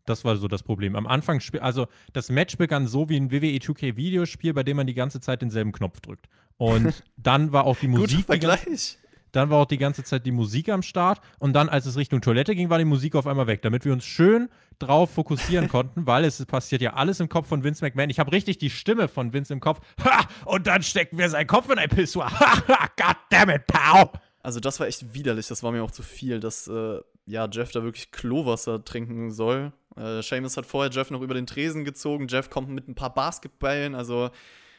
[0.07, 0.97] Das war so das Problem.
[0.97, 4.87] Am Anfang, also das Match begann so wie ein WWE 2K Videospiel, bei dem man
[4.87, 6.27] die ganze Zeit denselben Knopf drückt.
[6.57, 8.99] Und dann war auch die Guter Musik ganze, Vergleich.
[9.33, 12.21] dann war auch die ganze Zeit die Musik am Start und dann, als es Richtung
[12.21, 14.49] Toilette ging, war die Musik auf einmal weg, damit wir uns schön
[14.79, 18.11] drauf fokussieren konnten, weil es passiert ja alles im Kopf von Vince McMahon.
[18.11, 19.81] Ich habe richtig die Stimme von Vince im Kopf.
[20.05, 20.27] Ha!
[20.45, 22.31] Und dann stecken wir seinen Kopf in ein Pissoir.
[22.41, 22.89] Ha!
[22.97, 24.11] God damn it, pow!
[24.43, 27.73] Also das war echt widerlich, das war mir auch zu viel, dass äh, ja, Jeff
[27.73, 29.73] da wirklich Klowasser trinken soll.
[29.97, 33.13] Äh, Seamus hat vorher Jeff noch über den Tresen gezogen, Jeff kommt mit ein paar
[33.15, 34.31] Basketballen, also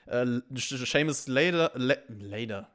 [0.06, 0.26] äh,
[0.56, 2.70] Seamus later, la later,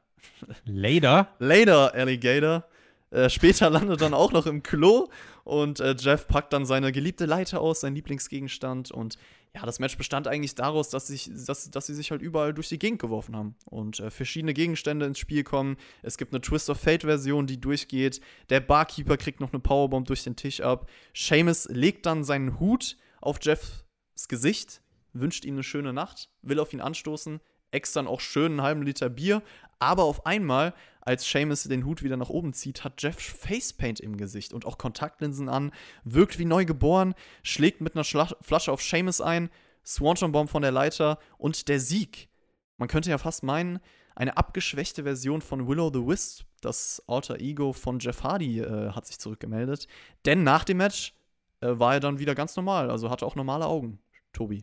[0.65, 1.27] Later.
[1.39, 2.65] later Alligator.
[3.11, 5.09] Äh, später landet dann auch noch im Klo
[5.43, 8.91] und äh, Jeff packt dann seine geliebte Leiter aus, sein Lieblingsgegenstand.
[8.91, 9.17] Und
[9.55, 12.69] ja, das Match bestand eigentlich daraus, dass, sich, dass, dass sie sich halt überall durch
[12.69, 15.77] die Gegend geworfen haben und äh, verschiedene Gegenstände ins Spiel kommen.
[16.01, 18.19] Es gibt eine Twist of Fate-Version, die durchgeht.
[18.49, 20.89] Der Barkeeper kriegt noch eine Powerbomb durch den Tisch ab.
[21.13, 23.85] Seamus legt dann seinen Hut auf Jeffs
[24.27, 24.81] Gesicht,
[25.13, 27.39] wünscht ihm eine schöne Nacht, will auf ihn anstoßen,
[27.71, 29.43] äxt dann auch schön einen halben Liter Bier.
[29.79, 34.17] Aber auf einmal, als Seamus den Hut wieder nach oben zieht, hat Jeff Facepaint im
[34.17, 35.71] Gesicht und auch Kontaktlinsen an,
[36.03, 37.13] wirkt wie neugeboren,
[37.43, 39.49] schlägt mit einer Schla Flasche auf Seamus ein,
[39.85, 42.29] Swanton Bomb von der Leiter und der Sieg.
[42.77, 43.79] Man könnte ja fast meinen,
[44.15, 49.05] eine abgeschwächte Version von Willow the Wisp, das Alter Ego von Jeff Hardy, äh, hat
[49.05, 49.87] sich zurückgemeldet.
[50.25, 51.13] Denn nach dem Match
[51.61, 53.99] äh, war er dann wieder ganz normal, also hatte auch normale Augen,
[54.31, 54.61] Tobi.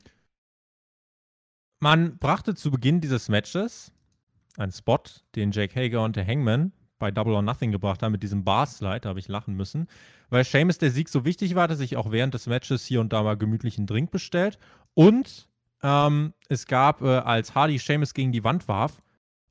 [1.80, 3.92] Man brachte zu Beginn dieses Matches
[4.60, 4.98] einen Spot,
[5.34, 9.00] den Jake Hager und der Hangman bei Double or Nothing gebracht haben mit diesem Bar-Slide,
[9.00, 9.88] da habe ich lachen müssen,
[10.28, 13.12] weil Seamus der Sieg so wichtig war, dass ich auch während des Matches hier und
[13.12, 14.58] da mal gemütlichen Drink bestellt
[14.94, 15.48] und
[15.82, 19.02] ähm, es gab, äh, als Hardy Seamus gegen die Wand warf,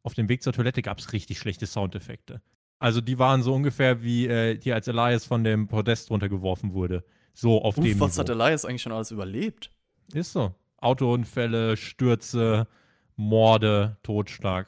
[0.04, 2.42] auf dem Weg zur Toilette gab es richtig schlechte Soundeffekte.
[2.78, 7.04] Also die waren so ungefähr wie äh, die als Elias von dem Podest runtergeworfen wurde.
[7.34, 8.22] So auf Uff, dem was Niveau.
[8.22, 9.72] hat Elias eigentlich schon alles überlebt?
[10.14, 10.54] Ist so.
[10.78, 12.68] Autounfälle, Stürze,
[13.16, 14.68] Morde, Totschlag.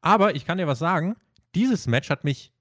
[0.00, 1.16] Aber ich kann dir was sagen,
[1.54, 2.52] dieses Match hat mich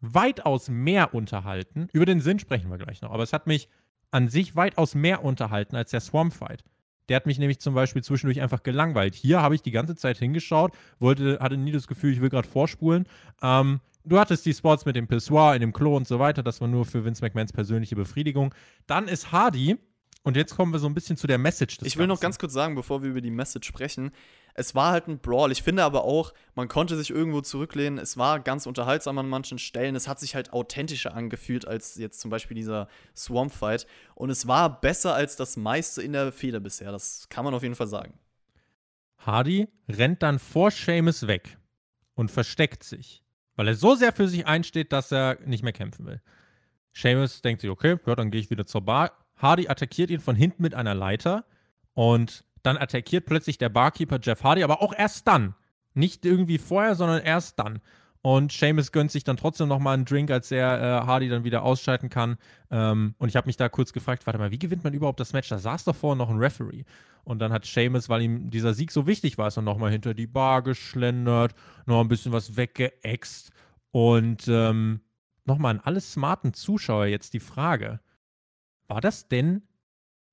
[0.00, 1.88] weitaus mehr unterhalten.
[1.92, 3.68] Über den Sinn sprechen wir gleich noch, aber es hat mich
[4.10, 6.64] an sich weitaus mehr unterhalten als der Swamp Fight.
[7.08, 9.14] Der hat mich nämlich zum Beispiel zwischendurch einfach gelangweilt.
[9.14, 12.46] Hier habe ich die ganze Zeit hingeschaut, wollte, hatte nie das Gefühl, ich will gerade
[12.48, 13.06] vorspulen.
[13.42, 16.42] Ähm, du hattest die Spots mit dem Pissoir, in dem Klo und so weiter.
[16.42, 18.54] Das war nur für Vince McMahons persönliche Befriedigung.
[18.86, 19.78] Dann ist Hardy,
[20.24, 22.22] und jetzt kommen wir so ein bisschen zu der Message des Ich will noch Ganzen.
[22.22, 24.12] ganz kurz sagen, bevor wir über die Message sprechen.
[24.54, 25.50] Es war halt ein Brawl.
[25.50, 27.98] Ich finde aber auch, man konnte sich irgendwo zurücklehnen.
[27.98, 29.96] Es war ganz unterhaltsam an manchen Stellen.
[29.96, 33.86] Es hat sich halt authentischer angefühlt als jetzt zum Beispiel dieser Swamp Fight.
[34.14, 36.92] Und es war besser als das meiste in der Feder bisher.
[36.92, 38.14] Das kann man auf jeden Fall sagen.
[39.18, 41.56] Hardy rennt dann vor Seamus weg
[42.14, 43.22] und versteckt sich,
[43.56, 46.20] weil er so sehr für sich einsteht, dass er nicht mehr kämpfen will.
[46.92, 49.12] Seamus denkt sich, okay, ja, dann gehe ich wieder zur Bar.
[49.36, 51.44] Hardy attackiert ihn von hinten mit einer Leiter
[51.94, 55.54] und dann attackiert plötzlich der Barkeeper Jeff Hardy, aber auch erst dann.
[55.94, 57.80] Nicht irgendwie vorher, sondern erst dann.
[58.22, 61.64] Und Seamus gönnt sich dann trotzdem nochmal einen Drink, als er äh, Hardy dann wieder
[61.64, 62.36] ausschalten kann.
[62.70, 65.32] Ähm, und ich habe mich da kurz gefragt, warte mal, wie gewinnt man überhaupt das
[65.32, 65.48] Match?
[65.48, 66.84] Da saß doch vorher noch ein Referee.
[67.24, 70.14] Und dann hat Seamus, weil ihm dieser Sieg so wichtig war, ist dann nochmal hinter
[70.14, 71.54] die Bar geschlendert,
[71.86, 73.50] noch ein bisschen was weggeext.
[73.90, 75.00] Und ähm,
[75.44, 78.00] nochmal an alle smarten Zuschauer jetzt die Frage:
[78.86, 79.62] War das denn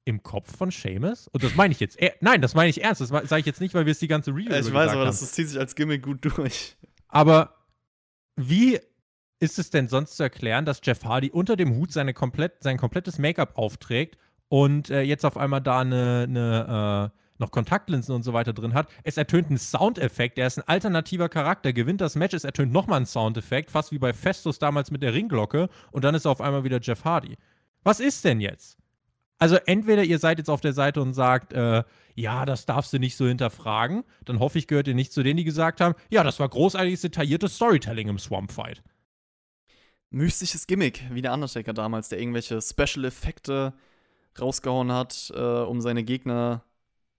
[0.09, 1.27] im Kopf von Seamus?
[1.29, 1.99] Und das meine ich jetzt.
[1.99, 2.99] Er, nein, das meine ich ernst.
[2.99, 5.05] Das sage ich jetzt nicht, weil wir es die ganze Review Ja, ich weiß, aber
[5.05, 6.75] das, das zieht sich als Gimmick gut durch.
[7.07, 7.55] Aber
[8.35, 8.79] wie
[9.39, 12.77] ist es denn sonst zu erklären, dass Jeff Hardy unter dem Hut seine komplett, sein
[12.77, 14.17] komplettes Make-up aufträgt
[14.49, 18.73] und äh, jetzt auf einmal da eine, eine äh, noch Kontaktlinsen und so weiter drin
[18.73, 18.89] hat?
[19.03, 22.99] Es ertönt ein Soundeffekt, der ist ein alternativer Charakter, gewinnt das Match, es ertönt nochmal
[22.99, 26.41] ein Soundeffekt, fast wie bei Festus damals mit der Ringglocke und dann ist er auf
[26.41, 27.37] einmal wieder Jeff Hardy.
[27.83, 28.77] Was ist denn jetzt?
[29.39, 31.83] Also entweder ihr seid jetzt auf der Seite und sagt, äh,
[32.13, 35.37] ja, das darfst du nicht so hinterfragen, dann hoffe ich, gehört ihr nicht zu denen,
[35.37, 38.83] die gesagt haben, ja, das war großartiges, detailliertes Storytelling im Swamp Fight.
[40.09, 43.73] Mystisches Gimmick, wie der Undertaker damals, der irgendwelche Special-Effekte
[44.37, 46.65] rausgehauen hat, äh, um seine Gegner,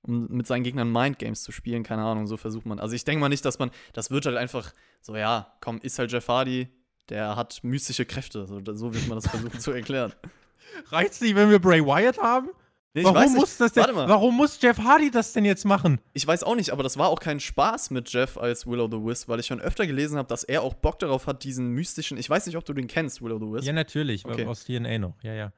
[0.03, 2.79] um mit seinen Gegnern Mindgames zu spielen, keine Ahnung, so versucht man.
[2.81, 5.99] Also ich denke mal nicht, dass man, das wird halt einfach so, ja, komm, ist
[5.99, 6.69] halt Jeff Hardy,
[7.09, 10.13] der hat mystische Kräfte, so, so wird man das versuchen zu erklären.
[10.87, 12.51] Reicht's nicht, wenn wir Bray Wyatt haben?
[12.93, 16.01] Nee, ich warum, muss das denn, warum muss Jeff Hardy das denn jetzt machen?
[16.13, 18.89] Ich weiß auch nicht, aber das war auch kein Spaß mit Jeff als Will o'
[18.91, 21.69] the Wisp, weil ich schon öfter gelesen habe, dass er auch Bock darauf hat, diesen
[21.69, 23.67] mystischen, ich weiß nicht, ob du den kennst, Will o' the Wisp.
[23.67, 24.45] Ja, natürlich, Okay.
[24.45, 25.15] aus TNA noch.
[25.23, 25.53] Ja, ja.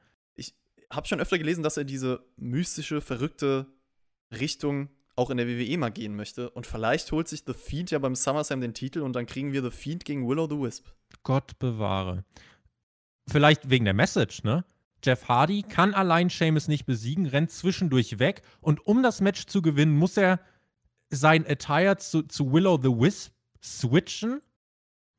[0.91, 3.65] habe schon öfter gelesen, dass er diese mystische, verrückte
[4.31, 6.51] Richtung auch in der WWE mal gehen möchte.
[6.51, 9.63] Und vielleicht holt sich The Fiend ja beim SummerSlam den Titel und dann kriegen wir
[9.63, 10.85] The Fiend gegen Will o' the Wisp.
[11.23, 12.25] Gott bewahre.
[13.27, 14.65] Vielleicht wegen der Message, ne?
[15.03, 19.61] Jeff Hardy kann allein Sheamus nicht besiegen, rennt zwischendurch weg und um das Match zu
[19.61, 20.39] gewinnen, muss er
[21.09, 23.33] sein Attire zu, zu Willow the Wisp
[23.63, 24.41] switchen,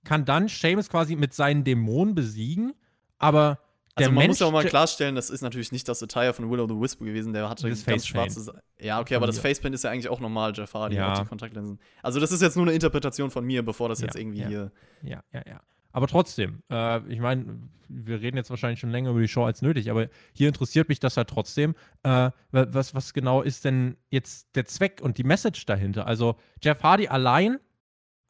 [0.05, 2.75] kann dann Sheamus quasi mit seinen Dämonen besiegen,
[3.19, 3.59] aber
[3.97, 6.33] der Also man Mensch, muss ja auch mal klarstellen, das ist natürlich nicht das Attire
[6.35, 8.33] von Will o' the Wisp gewesen, der hatte Das ganz Facepaint.
[8.33, 8.41] schwarze.
[8.41, 9.39] Sa- Ja, okay, aber das.
[9.39, 11.15] Facepaint ist ja eigentlich auch normal, Jeff Hardy, Ja.
[11.21, 11.79] die Kontaktlinsen.
[12.03, 14.49] Also das ist jetzt nur eine Interpretation von mir, bevor das jetzt Ja, irgendwie ja.
[14.49, 14.73] hier.
[15.03, 15.61] Ja, ja, ja.
[15.95, 19.63] Aber trotzdem, äh, ich meine, wir reden jetzt wahrscheinlich schon länger über die Show als
[19.63, 21.77] nötig, aber hier interessiert mich das halt trotzdem.
[22.03, 26.09] Äh, wa- was, was genau ist denn jetzt der Zweck und die Message dahinter?
[26.09, 27.59] Also Jeff Hardy allein,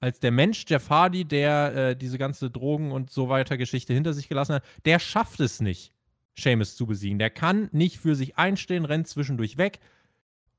[0.01, 4.13] als der Mensch Jeff Hardy, der äh, diese ganze Drogen und so weiter Geschichte hinter
[4.13, 5.95] sich gelassen hat, der schafft es nicht,
[6.39, 7.19] Seamus zu besiegen.
[7.19, 9.81] Der kann nicht für sich einstehen, rennt zwischendurch weg.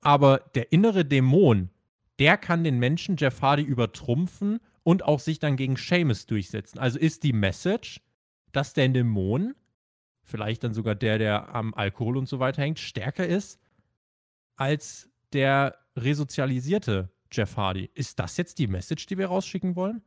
[0.01, 1.69] Aber der innere Dämon,
[2.17, 6.77] der kann den Menschen Jeff Hardy übertrumpfen und auch sich dann gegen Seamus durchsetzen.
[6.77, 8.01] Also ist die Message,
[8.51, 9.55] dass der Dämon,
[10.23, 13.59] vielleicht dann sogar der, der am Alkohol und so weiter hängt, stärker ist
[14.55, 17.89] als der resozialisierte Jeff Hardy.
[17.95, 20.03] Ist das jetzt die Message, die wir rausschicken wollen?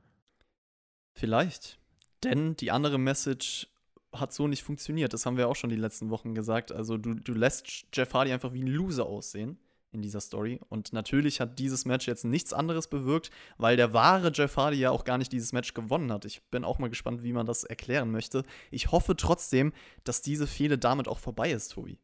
[1.13, 1.81] Vielleicht.
[2.23, 3.67] Denn die andere Message
[4.13, 5.13] hat so nicht funktioniert.
[5.13, 6.71] Das haben wir auch schon die letzten Wochen gesagt.
[6.71, 9.59] Also du, du lässt Jeff Hardy einfach wie ein Loser aussehen
[9.91, 10.61] in dieser Story.
[10.69, 14.91] Und natürlich hat dieses Match jetzt nichts anderes bewirkt, weil der wahre Jeff Hardy ja
[14.91, 16.25] auch gar nicht dieses Match gewonnen hat.
[16.25, 18.45] Ich bin auch mal gespannt, wie man das erklären möchte.
[18.71, 19.73] Ich hoffe trotzdem,
[20.05, 21.99] dass diese Fehde damit auch vorbei ist, Tobi.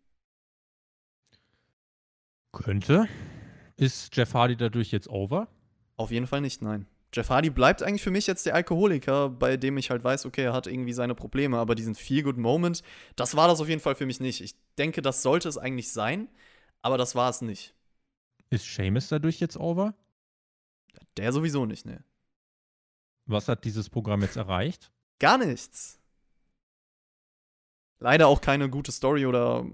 [2.53, 3.09] Könnte.
[3.77, 5.49] Ist Jeff Hardy dadurch jetzt over?
[5.97, 6.87] Auf jeden Fall nicht, nein.
[7.13, 10.43] Jeff Hardy bleibt eigentlich für mich jetzt der Alkoholiker, bei dem ich halt weiß, okay,
[10.43, 12.83] er hat irgendwie seine Probleme, aber diesen Feel-Good-Moment,
[13.15, 14.41] das war das auf jeden Fall für mich nicht.
[14.41, 16.29] Ich denke, das sollte es eigentlich sein,
[16.85, 17.75] aber das war es nicht.
[18.51, 19.95] Ist Seamus dadurch jetzt over?
[21.17, 22.05] Der sowieso nicht, ne.
[23.25, 24.93] Was hat dieses Programm jetzt erreicht?
[25.19, 25.99] Gar nichts.
[28.01, 29.65] Leider auch keine gute Story oder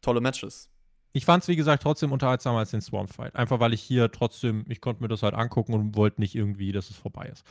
[0.00, 0.70] tolle Matches.
[1.12, 3.36] Ich fand es, wie gesagt, trotzdem unterhaltsamer als den Swamp Fight.
[3.36, 6.72] Einfach weil ich hier trotzdem, ich konnte mir das halt angucken und wollte nicht irgendwie,
[6.72, 7.44] dass es vorbei ist.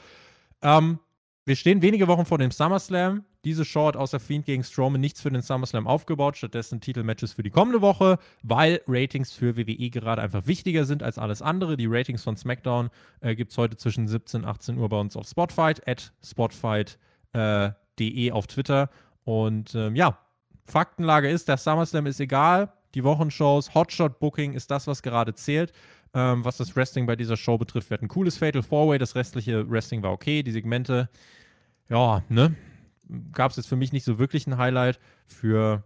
[0.63, 0.97] Ähm,
[1.45, 3.25] wir stehen wenige Wochen vor dem SummerSlam.
[3.43, 7.43] Diese Show hat außer Fiend gegen Strowman nichts für den SummerSlam aufgebaut, stattdessen Titelmatches für
[7.43, 11.75] die kommende Woche, weil Ratings für WWE gerade einfach wichtiger sind als alles andere.
[11.75, 12.89] Die Ratings von SmackDown
[13.19, 18.31] äh, gibt es heute zwischen 17 und 18 Uhr bei uns auf Spotfight, at spotfight.de
[18.31, 18.89] auf Twitter.
[19.25, 20.17] Und ähm, ja,
[20.65, 22.71] Faktenlage ist, der SummerSlam ist egal.
[22.95, 25.73] Die Wochenshows, Hotshot-Booking ist das, was gerade zählt.
[26.15, 28.99] Ähm, was das Wrestling bei dieser Show betrifft, wir hatten ein cooles Fatal Four-Way.
[28.99, 30.43] Das restliche Wrestling war okay.
[30.43, 31.09] Die Segmente,
[31.89, 32.55] ja, ne?
[33.31, 34.99] Gab es jetzt für mich nicht so wirklich ein Highlight.
[35.25, 35.83] Für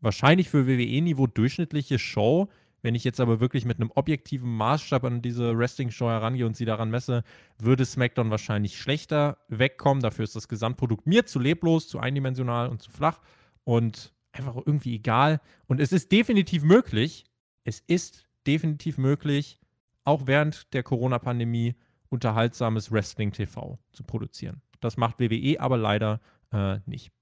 [0.00, 2.48] wahrscheinlich für WWE-Niveau durchschnittliche Show
[2.82, 6.64] Wenn ich jetzt aber wirklich mit einem objektiven Maßstab an diese Wrestling-Show herangehe und sie
[6.64, 7.24] daran messe,
[7.58, 10.02] würde SmackDown wahrscheinlich schlechter wegkommen.
[10.02, 13.20] Dafür ist das Gesamtprodukt mir zu leblos, zu eindimensional und zu flach
[13.64, 15.40] und einfach irgendwie egal.
[15.66, 17.26] Und es ist definitiv möglich,
[17.64, 19.60] es ist definitiv möglich,
[20.04, 21.74] auch während der Corona-Pandemie
[22.08, 24.62] unterhaltsames Wrestling-TV zu produzieren.
[24.80, 26.20] Das macht WWE aber leider
[26.52, 27.12] äh, nicht.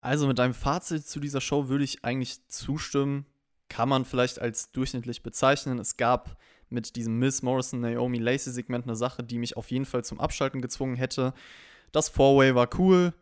[0.00, 3.26] Also mit deinem Fazit zu dieser Show würde ich eigentlich zustimmen.
[3.68, 5.78] Kann man vielleicht als durchschnittlich bezeichnen.
[5.78, 6.36] Es gab
[6.68, 10.20] mit diesem Miss Morrison Naomi Lacey Segment eine Sache, die mich auf jeden Fall zum
[10.20, 11.32] Abschalten gezwungen hätte.
[11.92, 13.14] Das Four-Way war cool.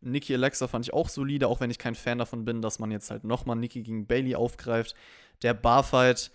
[0.00, 2.90] Nikki Alexa fand ich auch solide, auch wenn ich kein Fan davon bin, dass man
[2.90, 4.94] jetzt halt nochmal Nikki gegen Bailey aufgreift.
[5.42, 6.30] Der Barfight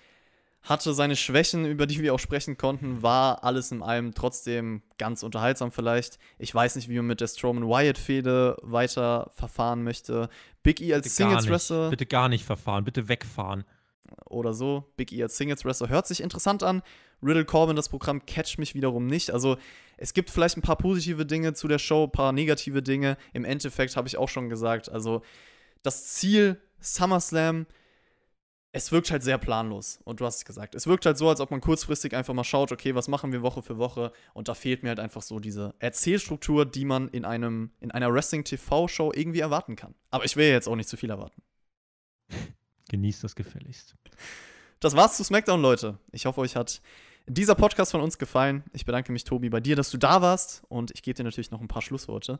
[0.63, 5.21] hatte seine Schwächen, über die wir auch sprechen konnten, war alles in allem trotzdem ganz
[5.21, 6.19] unterhaltsam vielleicht.
[6.39, 10.29] Ich weiß nicht, wie man mit der Strowman-Wyatt-Fehde weiter verfahren möchte.
[10.63, 11.89] Big E als Singles-Wrestler.
[11.89, 13.65] Bitte gar nicht verfahren, bitte wegfahren.
[14.25, 14.85] Oder so.
[14.95, 16.81] Big E als Singles-Wrestler hört sich interessant an.
[17.21, 19.31] Riddle Corbin, das Programm catcht mich wiederum nicht.
[19.31, 19.57] Also
[19.97, 23.17] es gibt vielleicht ein paar positive Dinge zu der Show, ein paar negative Dinge.
[23.33, 25.23] Im Endeffekt habe ich auch schon gesagt, also
[25.81, 27.65] das Ziel SummerSlam
[28.75, 29.99] es wirkt halt sehr planlos.
[30.03, 30.73] Und du hast es gesagt.
[30.73, 33.43] Es wirkt halt so, als ob man kurzfristig einfach mal schaut, okay, was machen wir
[33.43, 34.11] Woche für Woche?
[34.33, 38.11] Und da fehlt mir halt einfach so diese Erzählstruktur, die man in einem, in einer
[38.11, 39.93] Wrestling-TV-Show irgendwie erwarten kann.
[40.09, 41.43] Aber ich will jetzt auch nicht zu viel erwarten.
[42.89, 43.95] Genießt das gefälligst.
[44.79, 45.99] Das war's zu SmackDown, Leute.
[46.11, 46.81] Ich hoffe, euch hat
[47.27, 48.63] dieser Podcast von uns gefallen.
[48.73, 50.63] Ich bedanke mich, Tobi, bei dir, dass du da warst.
[50.67, 52.39] Und ich gebe dir natürlich noch ein paar Schlussworte.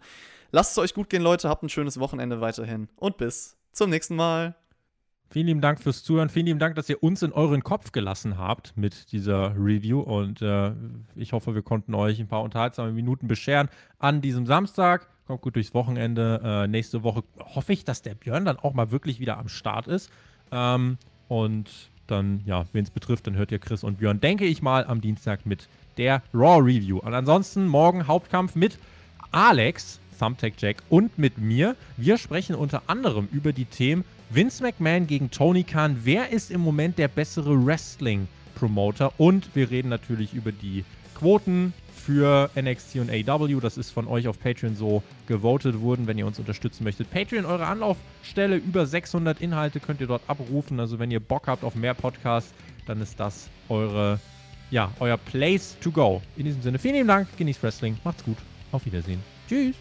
[0.52, 1.48] Lasst es euch gut gehen, Leute.
[1.48, 2.90] Habt ein schönes Wochenende weiterhin.
[2.96, 4.56] Und bis zum nächsten Mal.
[5.34, 6.30] Vielen lieben Dank fürs Zuhören.
[6.30, 10.00] Vielen lieben Dank, dass ihr uns in euren Kopf gelassen habt mit dieser Review.
[10.00, 10.74] Und äh,
[11.16, 13.68] ich hoffe, wir konnten euch ein paar unterhaltsame Minuten bescheren
[13.98, 15.08] an diesem Samstag.
[15.26, 16.40] Kommt gut durchs Wochenende.
[16.44, 19.88] Äh, nächste Woche hoffe ich, dass der Björn dann auch mal wirklich wieder am Start
[19.88, 20.12] ist.
[20.52, 24.62] Ähm, und dann, ja, wen es betrifft, dann hört ihr Chris und Björn, denke ich
[24.62, 25.68] mal, am Dienstag mit
[25.98, 27.00] der Raw Review.
[27.00, 28.78] Und ansonsten morgen Hauptkampf mit
[29.32, 31.76] Alex, Thumbtack Jack und mit mir.
[31.98, 35.98] Wir sprechen unter anderem über die Themen Vince McMahon gegen Tony Khan.
[36.04, 39.14] Wer ist im Moment der bessere Wrestling-Promoter?
[39.20, 40.84] Und wir reden natürlich über die
[41.16, 43.60] Quoten für NXT und AW.
[43.62, 47.10] Das ist von euch auf Patreon so gewotet worden, wenn ihr uns unterstützen möchtet.
[47.12, 48.58] Patreon, eure Anlaufstelle.
[48.58, 50.80] Über 600 Inhalte könnt ihr dort abrufen.
[50.80, 52.54] Also wenn ihr Bock habt auf mehr Podcasts,
[52.88, 54.20] dann ist das eure,
[54.70, 56.22] ja, euer Place to go.
[56.36, 57.28] In diesem Sinne, vielen lieben Dank.
[57.38, 57.98] Genießt Wrestling.
[58.04, 58.38] Macht's gut.
[58.72, 59.22] Auf Wiedersehen.
[59.48, 59.76] Tschüss.